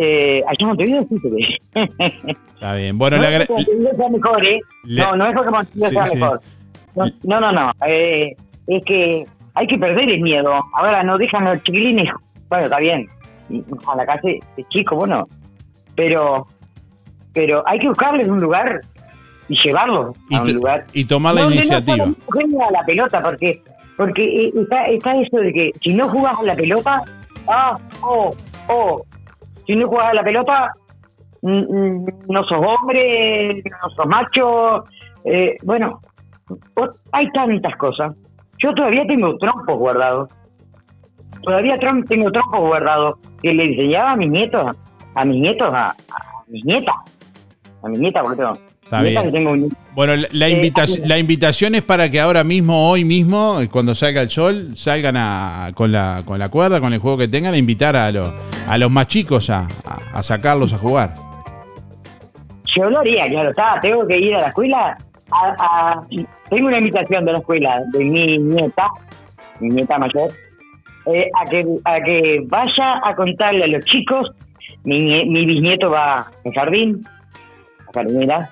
[0.00, 1.58] Eh, allá en Montevideo sí se ve.
[2.54, 2.96] Está bien.
[2.98, 4.60] Bueno, no le es agra- que Montevideo sea mejor, ¿eh?
[4.84, 6.14] le- No, no es porque Montevideo Sí, sea sí.
[6.16, 6.40] mejor.
[7.24, 7.72] No, no, no.
[7.86, 8.34] Eh,
[8.68, 10.52] es que hay que perder el miedo.
[10.74, 12.10] Ahora no dejan a los chiquilines.
[12.48, 13.06] Bueno, está bien.
[13.86, 15.26] A la calle es chico, bueno.
[15.96, 16.46] Pero
[17.32, 18.80] pero hay que buscarles un lugar
[19.48, 20.84] y llevarlos y, a un lugar.
[20.92, 22.06] y tomar la iniciativa.
[22.06, 23.62] No jueguen a la pelota, porque
[23.96, 27.02] porque eh, está, está eso de que si no jugas a la pelota,
[27.48, 28.34] ah, oh,
[28.68, 29.02] oh,
[29.68, 30.72] si no jugas a la pelota,
[31.42, 34.84] no sos hombre, no sos macho,
[35.24, 36.00] eh, bueno,
[37.12, 38.14] hay tantas cosas.
[38.58, 40.30] Yo todavía tengo trompos guardados.
[41.42, 44.74] Todavía tengo trompos guardados que le enseñaba a mis nietos,
[45.14, 45.94] a mis nietos, a, a
[46.48, 46.94] mis nietas,
[47.82, 49.22] a mis nietas, porque tengo Está bien.
[49.22, 53.04] que tengo un- Bueno, la, la invitación, la invitación es para que ahora mismo, hoy
[53.04, 57.18] mismo, cuando salga el sol, salgan a, con, la, con la cuerda, con el juego
[57.18, 58.32] que tengan, a invitar a, los
[58.68, 61.14] a los más chicos a, a- a sacarlos a jugar.
[62.76, 64.96] Yo lo haría, claro, está, tengo que ir a la escuela.
[65.32, 66.02] A, a-
[66.48, 68.86] tengo una invitación de la escuela de mi nieta,
[69.58, 70.30] mi nieta mayor,
[71.06, 74.30] eh, a, que, a que vaya a contarle a los chicos.
[74.84, 76.14] Mi, mi bisnieto va
[76.44, 77.04] al jardín,
[77.88, 78.48] a jardinera,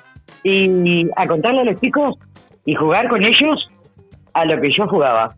[0.47, 2.15] y a contarle a los chicos
[2.65, 3.69] y jugar con ellos
[4.33, 5.35] a lo que yo jugaba.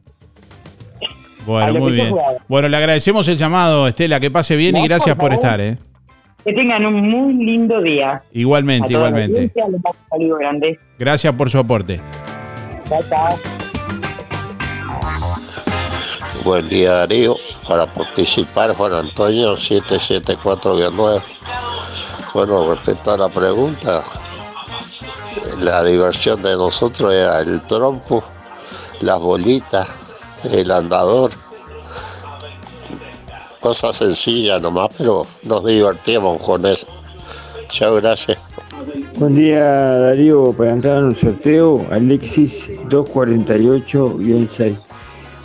[1.46, 2.10] Bueno, muy bien.
[2.10, 2.32] jugaba.
[2.48, 5.78] Bueno, le agradecemos el llamado, Estela, que pase bien y gracias por estar, ¿eh?
[6.44, 8.22] Que tengan un muy lindo día.
[8.32, 9.50] Igualmente, igualmente.
[10.98, 12.00] Gracias por su aporte.
[12.88, 13.36] Chao, chao.
[16.44, 17.36] Buen día Darío,
[17.66, 21.22] para participar Juan Antonio 774-9.
[22.32, 24.04] Bueno, respecto a la pregunta,
[25.60, 28.22] la diversión de nosotros era el trompo,
[29.00, 29.88] las bolitas,
[30.44, 31.32] el andador.
[33.60, 36.86] Cosas sencillas nomás, pero nos divertíamos con eso.
[37.68, 38.38] Chao, gracias.
[39.16, 44.78] Buen día Darío, para entrar en el sorteo, Alexis 248-6.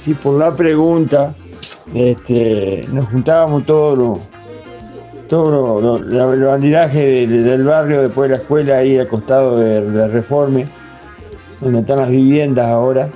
[0.06, 1.34] Sí, por la pregunta,
[1.94, 4.20] este, nos juntábamos todos los
[5.41, 9.81] lo- lo- el bandidaje del, del barrio después de la escuela ahí al costado de,
[9.89, 10.65] de Reforme,
[11.61, 13.10] donde están las viviendas ahora.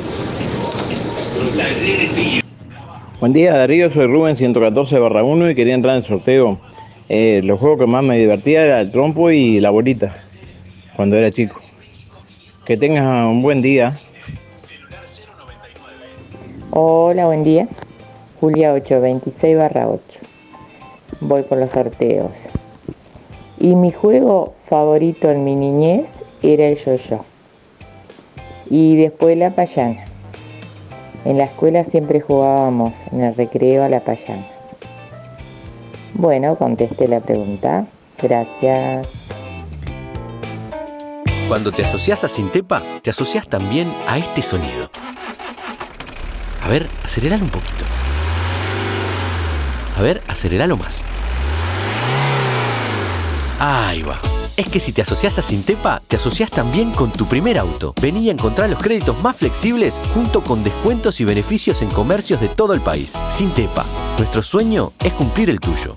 [3.21, 6.59] Buen día Darío, soy Rubén 114 barra 1 y quería entrar en el sorteo.
[7.11, 10.15] Eh, los juegos que más me divertía era el trompo y la bolita,
[10.95, 11.59] cuando era chico.
[12.67, 13.99] Que tengas un buen día.
[16.71, 17.67] Hola, buen día.
[18.41, 20.03] Julia 826 barra 8.
[21.21, 22.31] Voy por los sorteos.
[23.59, 26.05] Y mi juego favorito en mi niñez
[26.43, 27.25] era el yo-yo.
[28.69, 30.05] Y después la payana.
[31.25, 34.58] En la escuela siempre jugábamos en el recreo a la payana.
[36.19, 37.87] Bueno, contesté la pregunta.
[38.21, 39.09] Gracias.
[41.49, 44.91] Cuando te asocias a Sintepa, te asocias también a este sonido.
[46.63, 47.85] A ver, aceleralo un poquito.
[49.97, 51.03] A ver, aceleralo más.
[53.61, 54.19] Ahí va.
[54.57, 57.95] Es que si te asocias a Sintepa, te asocias también con tu primer auto.
[58.03, 62.49] Vení a encontrar los créditos más flexibles junto con descuentos y beneficios en comercios de
[62.49, 63.15] todo el país.
[63.31, 63.85] Sintepa,
[64.19, 65.97] nuestro sueño es cumplir el tuyo.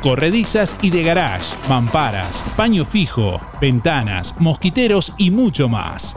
[0.00, 6.16] corredizas y de garage, mamparas, paño fijo, ventanas, mosquiteros y mucho más.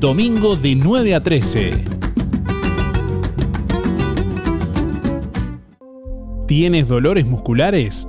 [0.00, 1.72] Domingo de 9 a 13.
[6.46, 8.06] ¿Tienes dolores musculares?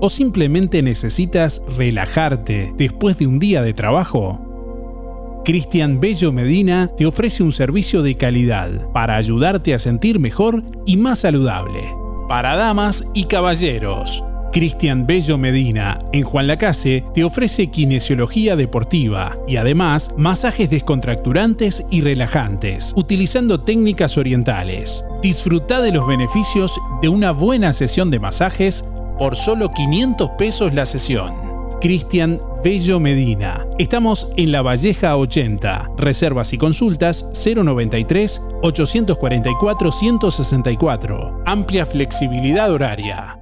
[0.00, 5.42] ¿O simplemente necesitas relajarte después de un día de trabajo?
[5.44, 10.98] Cristian Bello Medina te ofrece un servicio de calidad para ayudarte a sentir mejor y
[10.98, 11.82] más saludable.
[12.28, 14.22] Para damas y caballeros,
[14.52, 22.02] Cristian Bello Medina, en Juan Lacase, te ofrece kinesiología deportiva y además masajes descontracturantes y
[22.02, 25.06] relajantes, utilizando técnicas orientales.
[25.22, 28.84] Disfruta de los beneficios de una buena sesión de masajes
[29.18, 31.32] por solo 500 pesos la sesión.
[31.80, 33.64] Cristian Bello Medina.
[33.78, 35.92] Estamos en La Valleja 80.
[35.96, 41.42] Reservas y consultas 093 844 164.
[41.46, 43.41] Amplia flexibilidad horaria.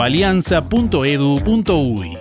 [0.01, 2.17] www.alianza.edu.uy.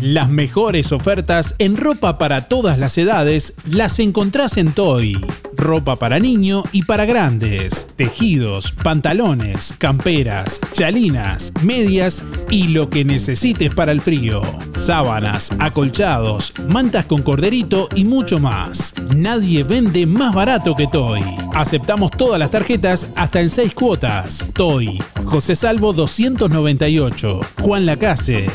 [0.00, 5.18] Las mejores ofertas en ropa para todas las edades las encontrás en Toy.
[5.62, 7.86] Ropa para niño y para grandes.
[7.96, 14.42] Tejidos, pantalones, camperas, chalinas, medias y lo que necesites para el frío.
[14.74, 18.92] Sábanas, acolchados, mantas con corderito y mucho más.
[19.16, 21.22] Nadie vende más barato que Toy.
[21.54, 24.46] Aceptamos todas las tarjetas hasta en 6 cuotas.
[24.54, 25.00] Toy.
[25.24, 27.40] José Salvo 298.
[27.60, 28.46] Juan Lacase.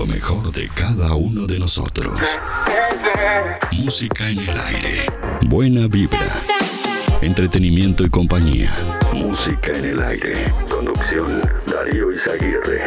[0.00, 2.18] Lo mejor de cada uno de nosotros.
[3.72, 5.04] Música en el aire.
[5.42, 6.26] Buena vibra.
[7.20, 8.72] Entretenimiento y compañía.
[9.12, 10.50] Música en el aire.
[10.70, 12.86] Conducción Darío Izaguirre.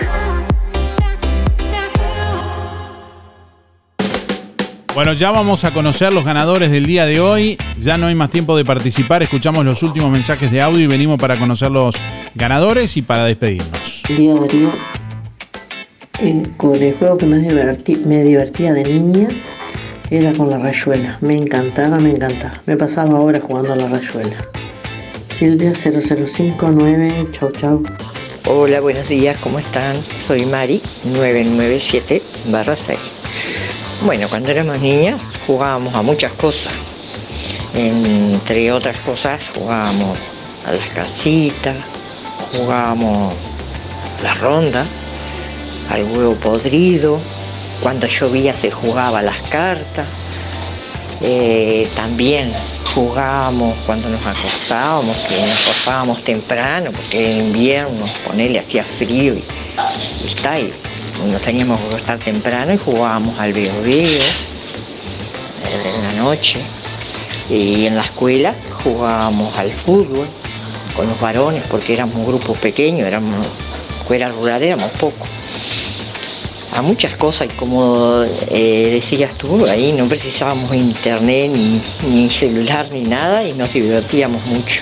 [4.95, 7.59] Bueno, ya vamos a conocer los ganadores del día de hoy.
[7.77, 9.21] Ya no hay más tiempo de participar.
[9.21, 11.95] Escuchamos los últimos mensajes de audio y venimos para conocer los
[12.33, 14.01] ganadores y para despedirnos.
[16.55, 19.27] Con el juego que más me divertía de niña
[20.09, 21.17] era con la rayuela.
[21.19, 22.53] Me encantaba, me encantaba.
[22.65, 24.37] Me pasaba horas jugando a la rayuela.
[25.31, 27.83] Silvia 0059, chau chau.
[28.47, 29.97] Hola, buenos días, ¿cómo están?
[30.25, 32.99] Soy Mari, 997 6.
[34.05, 36.73] Bueno, cuando éramos niñas jugábamos a muchas cosas.
[37.73, 40.17] Entre otras cosas jugábamos
[40.65, 41.75] a las casitas,
[42.53, 43.33] jugábamos
[44.21, 44.85] la ronda,
[45.89, 47.19] al huevo podrido.
[47.81, 50.07] Cuando llovía se jugaba las cartas.
[51.21, 52.53] Eh, también
[52.93, 59.43] jugábamos cuando nos acostábamos, que nos acostábamos temprano, porque en invierno, ponele, hacía frío y,
[60.25, 60.73] está, y
[61.31, 64.21] nos teníamos que acostar temprano y jugábamos al veo veo
[65.63, 66.59] en la noche.
[67.49, 70.27] Y en la escuela jugábamos al fútbol
[70.95, 73.47] con los varones, porque éramos un grupo pequeño, éramos
[73.99, 75.27] escuela rural, éramos pocos.
[76.73, 81.51] A muchas cosas y como eh, decías tú, ahí no precisábamos internet
[82.07, 84.81] ni, celular ni nada y nos divertíamos mucho.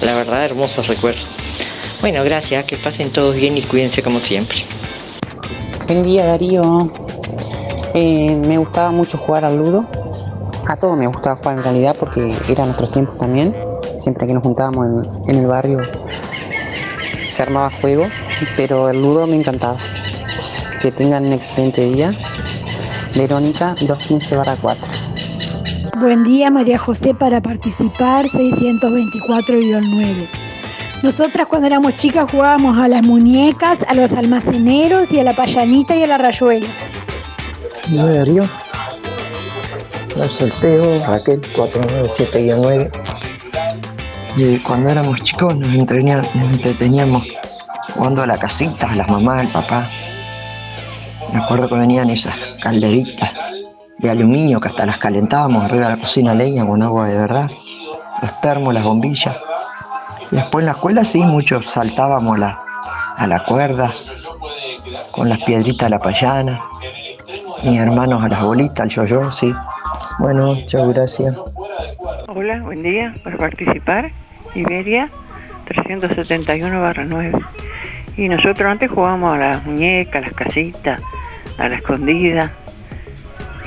[0.00, 1.26] La verdad, hermosos recuerdos.
[2.00, 4.64] Bueno, gracias, que pasen todos bien y cuídense como siempre.
[5.86, 6.88] Buen día Darío.
[7.94, 9.84] Eh, me gustaba mucho jugar al ludo.
[10.68, 13.54] A todos me gustaba jugar en realidad porque eran nuestros tiempos también.
[13.98, 15.80] Siempre que nos juntábamos en, en el barrio
[17.24, 18.04] se armaba juego,
[18.56, 19.78] pero el ludo me encantaba.
[20.82, 22.12] Que tengan un excelente día.
[23.14, 24.84] Verónica 215 barra 4.
[26.00, 30.26] Buen día María José para participar 624-9.
[31.04, 35.94] Nosotras cuando éramos chicas jugábamos a las muñecas, a los almaceneros y a la payanita
[35.94, 36.66] y a la rayuela.
[37.90, 38.48] No Darío.
[40.16, 42.90] El sorteo, Raquel 497-9.
[44.36, 47.22] Y cuando éramos chicos nos entreteníamos
[47.94, 49.88] jugando a la casita, a las mamás, al papá.
[51.32, 53.30] Me acuerdo que venían esas calderitas
[53.98, 57.16] de aluminio que hasta las calentábamos arriba de la cocina a leña con agua de
[57.16, 57.50] verdad.
[58.20, 59.36] Los termos, las bombillas.
[60.30, 62.60] Después en la escuela sí, muchos saltábamos la-
[63.16, 63.92] a la cuerda
[65.12, 66.60] con las piedritas de la payana.
[67.62, 69.54] Mis hermanos a las bolitas, al yo-yo, sí.
[70.18, 71.36] Bueno, chao, gracias.
[72.28, 73.14] Hola, buen día.
[73.22, 74.10] Para participar,
[74.54, 75.10] Iberia
[75.66, 77.32] 371-9.
[78.16, 81.02] Y nosotros antes jugábamos a las muñecas, a las casitas,
[81.58, 82.52] a la escondida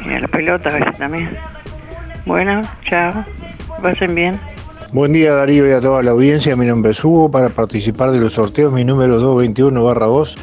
[0.05, 1.37] y a la pelota a veces también.
[2.25, 3.25] Bueno, chao.
[3.81, 4.39] Pasen bien.
[4.93, 8.19] Buen día Darío y a toda la audiencia, mi nombre es Hugo, para participar de
[8.19, 10.37] los sorteos, mi número 221 barra 2.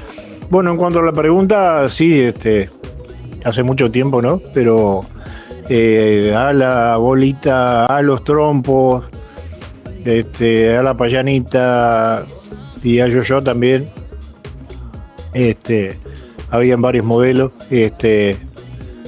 [0.51, 2.69] Bueno, en cuanto a la pregunta, sí, este,
[3.45, 4.41] hace mucho tiempo, ¿no?
[4.53, 5.01] Pero
[5.69, 9.05] eh, a la bolita, a los trompos,
[10.05, 12.27] este, a la payanita
[12.82, 13.88] y a yo-yo también.
[15.34, 15.98] Este,
[16.50, 18.36] habían varios modelos, este,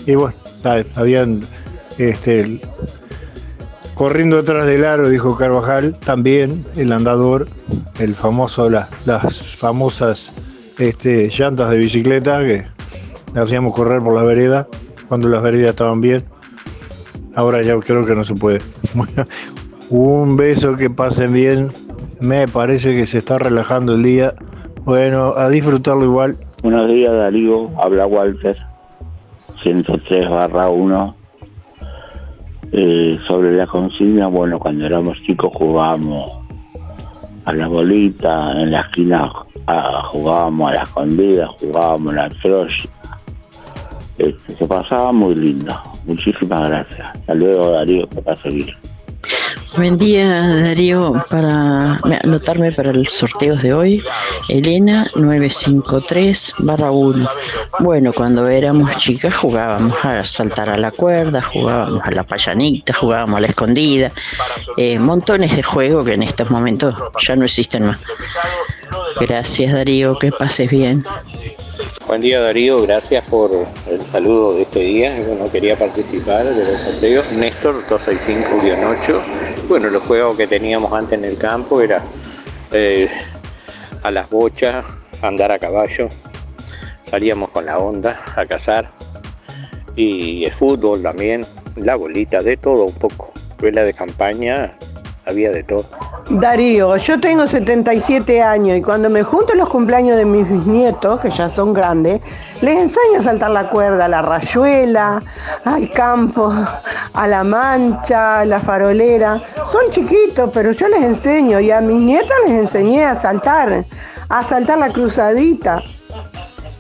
[0.06, 0.34] y bueno,
[0.96, 1.40] habían,
[1.98, 2.60] este,
[3.94, 7.46] Corriendo detrás del aro, dijo Carvajal, también el andador,
[8.01, 10.32] el famoso, la- las famosas
[10.78, 12.64] este, llantas de bicicleta que
[13.38, 14.66] hacíamos correr por las veredas,
[15.09, 16.24] cuando las veredas estaban bien.
[17.36, 18.60] Ahora ya creo que no se puede.
[19.90, 21.68] Un beso, que pasen bien.
[22.24, 24.34] Me parece que se está relajando el día.
[24.84, 26.38] Bueno, a disfrutarlo igual.
[26.62, 28.56] Buenos días Darío, habla Walter,
[29.62, 31.16] 103 barra 1.
[32.72, 36.32] Eh, sobre la consigna, bueno, cuando éramos chicos jugábamos
[37.44, 39.30] a la bolita, en la esquina
[39.66, 42.84] ah, jugábamos a la escondida, jugábamos a la troya.
[44.16, 45.74] Este, se pasaba muy lindo.
[46.06, 47.06] Muchísimas gracias.
[47.06, 48.09] Hasta luego Darío,
[48.46, 48.84] bien.
[49.76, 54.05] Buen día, Darío, para anotarme para los sorteos de hoy.
[54.48, 57.28] Elena 953 barra 1.
[57.80, 63.38] Bueno, cuando éramos chicas jugábamos a saltar a la cuerda, jugábamos a la payanita, jugábamos
[63.38, 64.12] a la escondida.
[64.76, 68.02] eh, montones de juegos que en estos momentos ya no existen más.
[69.20, 71.02] Gracias, Darío, que pases bien.
[72.06, 73.51] Buen día Darío, gracias por
[73.90, 75.18] el saludo de este día.
[75.26, 77.32] Bueno, quería participar de los sorteos.
[77.32, 79.20] Néstor 265-8.
[79.68, 82.02] Bueno, los juegos que teníamos antes en el campo era
[82.72, 83.09] eh,
[84.02, 84.85] a las bochas,
[85.22, 86.10] andar a caballo.
[87.06, 88.90] Salíamos con la onda a cazar.
[89.97, 93.32] Y el fútbol también, la bolita, de todo un poco.
[93.52, 94.76] Escuela de campaña,
[95.24, 95.86] había de todo.
[96.30, 101.20] Darío, yo tengo 77 años y cuando me junto en los cumpleaños de mis bisnietos,
[101.20, 102.22] que ya son grandes,
[102.62, 105.20] les enseño a saltar la cuerda, a la rayuela,
[105.64, 106.51] al campo,
[107.12, 109.42] a la mancha, a la farolera.
[109.70, 113.84] Son chiquitos, pero yo les enseño y a mis nietas les enseñé a saltar,
[114.30, 115.82] a saltar la cruzadita.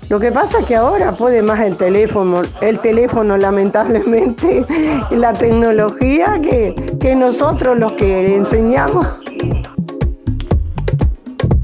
[0.08, 4.64] Lo que pasa es que ahora puede más el teléfono, el teléfono lamentablemente,
[5.10, 9.06] la tecnología que, que nosotros los que enseñamos.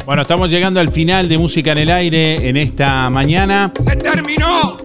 [0.07, 3.73] Bueno, estamos llegando al final de Música en el Aire en esta mañana.
[3.81, 4.79] ¡Se terminó!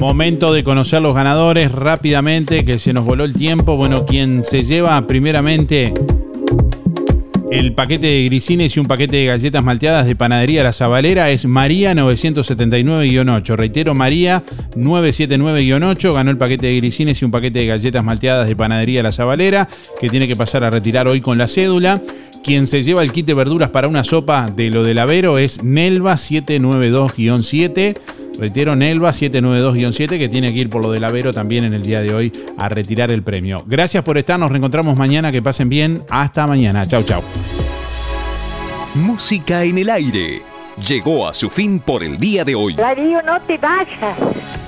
[0.00, 3.76] Momento de conocer los ganadores rápidamente, que se nos voló el tiempo.
[3.76, 5.94] Bueno, quien se lleva primeramente
[7.52, 11.44] el paquete de grisines y un paquete de galletas malteadas de Panadería La Zabalera es
[11.44, 13.56] María 979-8.
[13.56, 14.42] Reitero, María
[14.74, 19.12] 979-8 ganó el paquete de grisines y un paquete de galletas malteadas de Panadería La
[19.12, 19.68] Zabalera,
[20.00, 22.00] que tiene que pasar a retirar hoy con la cédula.
[22.42, 25.62] Quien se lleva el kit de verduras para una sopa de lo del Avero es
[25.62, 27.98] Nelva 792-7.
[28.38, 32.00] Reitero, Nelva 792-7, que tiene que ir por lo del Avero también en el día
[32.00, 33.62] de hoy a retirar el premio.
[33.66, 36.02] Gracias por estar, nos reencontramos mañana, que pasen bien.
[36.08, 36.86] Hasta mañana.
[36.86, 37.22] Chau, chau.
[38.94, 40.42] Música en el aire.
[40.86, 42.74] llegó a su fin por el día de hoy.
[42.74, 44.16] Darío, no te vayas.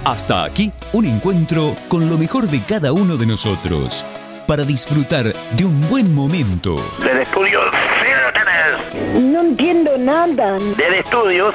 [0.04, 4.04] Hasta aquí, un encuentro con lo mejor de cada uno de nosotros,
[4.46, 6.76] para disfrutar de un buen momento.
[7.02, 7.60] Del estudio,
[8.00, 9.22] sí lo tenés.
[9.32, 10.56] No entiendo nada.
[10.76, 11.54] Del estudios,